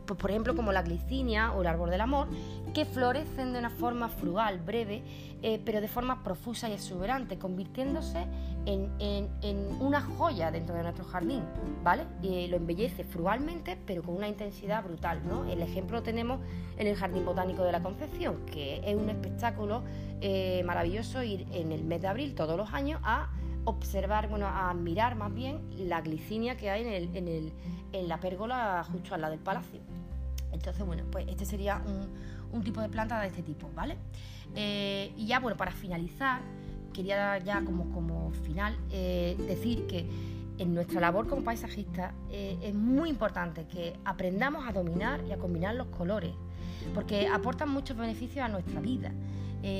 pues 0.06 0.18
por 0.18 0.30
ejemplo 0.30 0.54
como 0.54 0.72
la 0.72 0.82
glicinia 0.82 1.52
o 1.52 1.62
el 1.62 1.66
árbol 1.66 1.90
del 1.90 2.00
amor, 2.00 2.28
que 2.74 2.84
florecen 2.84 3.52
de 3.52 3.58
una 3.58 3.70
forma 3.70 4.08
frugal, 4.08 4.58
breve, 4.58 5.02
eh, 5.42 5.60
pero 5.64 5.80
de 5.80 5.88
forma 5.88 6.22
profusa 6.22 6.68
y 6.68 6.72
exuberante, 6.72 7.38
convirtiéndose 7.38 8.26
en, 8.66 8.86
una 9.80 10.00
joya 10.00 10.50
dentro 10.50 10.74
de 10.74 10.82
nuestro 10.82 11.04
jardín, 11.04 11.42
¿vale? 11.84 12.04
Y 12.22 12.48
lo 12.48 12.56
embellece 12.56 13.04
frugalmente, 13.04 13.78
pero 13.86 14.02
con 14.02 14.16
una 14.16 14.28
intensidad 14.28 14.82
brutal, 14.82 15.20
¿no? 15.28 15.44
El 15.44 15.62
ejemplo 15.62 15.98
lo 15.98 16.02
tenemos 16.02 16.40
en 16.76 16.88
el 16.88 16.96
Jardín 16.96 17.24
Botánico 17.24 17.62
de 17.62 17.72
la 17.72 17.82
Concepción, 17.82 18.44
que 18.46 18.80
es 18.84 18.96
un 18.96 19.08
espectáculo 19.08 19.84
eh, 20.20 20.62
maravilloso 20.64 21.22
ir 21.22 21.46
en 21.52 21.70
el 21.70 21.84
mes 21.84 22.02
de 22.02 22.08
abril 22.08 22.34
todos 22.34 22.56
los 22.56 22.72
años 22.72 23.00
a 23.04 23.30
observar, 23.66 24.28
bueno, 24.28 24.46
a 24.46 24.70
admirar 24.70 25.16
más 25.16 25.34
bien 25.34 25.60
la 25.76 26.00
glicinia 26.00 26.56
que 26.56 26.70
hay 26.70 26.82
en, 26.82 27.28
el, 27.28 27.52
en 27.92 28.08
la 28.08 28.18
pérgola 28.18 28.84
justo 28.90 29.14
al 29.14 29.20
lado 29.20 29.32
del 29.32 29.42
palacio. 29.42 29.80
Entonces, 30.52 30.86
bueno, 30.86 31.02
pues 31.10 31.26
este 31.28 31.44
sería 31.44 31.82
un, 32.52 32.62
tipo 32.62 32.80
de 32.80 32.88
planta 32.88 33.20
de 33.20 33.26
este 33.26 33.42
tipo, 33.42 33.68
¿vale? 33.74 33.98
Eh, 34.54 35.12
y 35.16 35.26
ya, 35.26 35.40
bueno, 35.40 35.58
para 35.58 35.72
finalizar, 35.72 36.40
quería 36.94 37.36
ya 37.38 37.62
como, 37.62 37.92
como 37.92 38.30
final 38.30 38.74
eh, 38.90 39.36
decir 39.46 39.86
que 39.86 40.08
en 40.56 40.74
nuestra 40.74 41.02
labor 41.02 41.28
como 41.28 41.44
paisajista 41.44 42.14
eh, 42.30 42.56
es 42.62 42.74
muy 42.74 43.10
importante 43.10 43.66
que 43.66 43.98
aprendamos 44.06 44.66
a 44.66 44.72
dominar 44.72 45.22
y 45.28 45.32
a 45.32 45.36
combinar 45.36 45.74
los 45.74 45.88
colores, 45.88 46.32
porque 46.94 47.28
aportan 47.28 47.68
muchos 47.68 47.94
beneficios 47.94 48.42
a 48.42 48.48
nuestra 48.48 48.80
vida. 48.80 49.12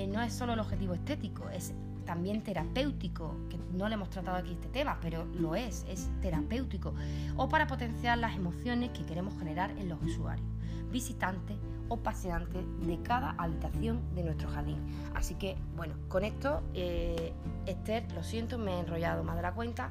no 0.08 0.20
es 0.20 0.34
solo 0.34 0.52
el 0.52 0.60
objetivo 0.60 0.92
estético, 0.92 1.48
es 1.48 1.72
también 2.06 2.42
terapéutico, 2.42 3.36
que 3.50 3.58
no 3.76 3.88
le 3.88 3.94
hemos 3.94 4.08
tratado 4.08 4.38
aquí 4.38 4.52
este 4.52 4.68
tema, 4.68 4.98
pero 5.02 5.26
lo 5.26 5.54
es, 5.54 5.84
es 5.88 6.08
terapéutico, 6.22 6.94
o 7.36 7.48
para 7.48 7.66
potenciar 7.66 8.16
las 8.18 8.34
emociones 8.36 8.90
que 8.90 9.04
queremos 9.04 9.36
generar 9.38 9.72
en 9.72 9.88
los 9.88 10.02
usuarios. 10.02 10.46
visitantes 10.90 11.56
o 11.88 11.96
paseantes 11.98 12.64
de 12.86 12.98
cada 13.02 13.34
habitación 13.38 14.00
de 14.14 14.24
nuestro 14.24 14.48
jardín. 14.48 14.78
Así 15.14 15.34
que, 15.34 15.56
bueno, 15.76 15.94
con 16.08 16.24
esto, 16.24 16.62
eh, 16.74 17.32
Esther, 17.66 18.10
lo 18.12 18.22
siento, 18.22 18.56
me 18.58 18.72
he 18.72 18.80
enrollado 18.80 19.22
más 19.22 19.36
de 19.36 19.42
la 19.42 19.52
cuenta. 19.52 19.88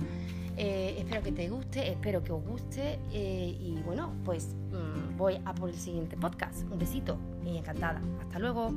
Eh, 0.57 0.95
espero 0.97 1.21
que 1.21 1.31
te 1.31 1.49
guste, 1.49 1.91
espero 1.91 2.23
que 2.23 2.31
os 2.31 2.43
guste 2.43 2.99
eh, 3.11 3.57
y 3.59 3.81
bueno, 3.85 4.13
pues 4.23 4.55
mm, 4.71 5.17
voy 5.17 5.39
a 5.45 5.53
por 5.53 5.69
el 5.69 5.75
siguiente 5.75 6.17
podcast. 6.17 6.63
Un 6.71 6.79
besito 6.79 7.17
y 7.45 7.57
encantada. 7.57 8.01
Hasta 8.21 8.39
luego. 8.39 8.73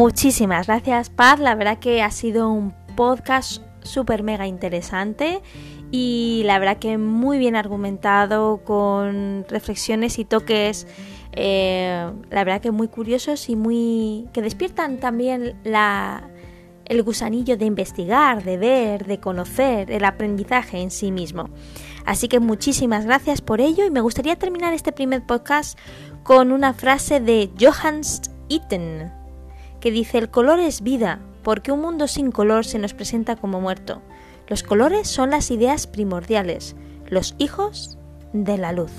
Muchísimas 0.00 0.66
gracias, 0.66 1.10
Paz. 1.10 1.38
La 1.40 1.54
verdad 1.54 1.78
que 1.78 2.00
ha 2.00 2.10
sido 2.10 2.50
un 2.50 2.72
podcast 2.96 3.62
súper 3.82 4.22
mega 4.22 4.46
interesante 4.46 5.42
y 5.90 6.40
la 6.46 6.58
verdad 6.58 6.78
que 6.78 6.96
muy 6.96 7.36
bien 7.36 7.54
argumentado 7.54 8.64
con 8.64 9.44
reflexiones 9.46 10.18
y 10.18 10.24
toques 10.24 10.86
eh, 11.32 12.10
la 12.30 12.44
verdad 12.44 12.62
que 12.62 12.70
muy 12.70 12.88
curiosos 12.88 13.50
y 13.50 13.56
muy 13.56 14.26
que 14.32 14.40
despiertan 14.40 15.00
también 15.00 15.60
la, 15.64 16.30
el 16.86 17.02
gusanillo 17.02 17.58
de 17.58 17.66
investigar, 17.66 18.42
de 18.42 18.56
ver, 18.56 19.04
de 19.04 19.20
conocer, 19.20 19.90
el 19.90 20.06
aprendizaje 20.06 20.80
en 20.80 20.90
sí 20.90 21.12
mismo. 21.12 21.50
Así 22.06 22.26
que 22.26 22.40
muchísimas 22.40 23.04
gracias 23.04 23.42
por 23.42 23.60
ello 23.60 23.84
y 23.84 23.90
me 23.90 24.00
gustaría 24.00 24.36
terminar 24.36 24.72
este 24.72 24.92
primer 24.92 25.26
podcast 25.26 25.78
con 26.22 26.52
una 26.52 26.72
frase 26.72 27.20
de 27.20 27.50
Johannes 27.60 28.22
Itten 28.48 29.19
que 29.80 29.90
dice 29.90 30.18
el 30.18 30.30
color 30.30 30.60
es 30.60 30.82
vida, 30.82 31.20
porque 31.42 31.72
un 31.72 31.80
mundo 31.80 32.06
sin 32.06 32.30
color 32.30 32.64
se 32.64 32.78
nos 32.78 32.94
presenta 32.94 33.36
como 33.36 33.60
muerto. 33.60 34.02
Los 34.48 34.62
colores 34.62 35.08
son 35.08 35.30
las 35.30 35.50
ideas 35.50 35.86
primordiales, 35.86 36.76
los 37.08 37.34
hijos 37.38 37.98
de 38.32 38.58
la 38.58 38.72
luz. 38.72 38.92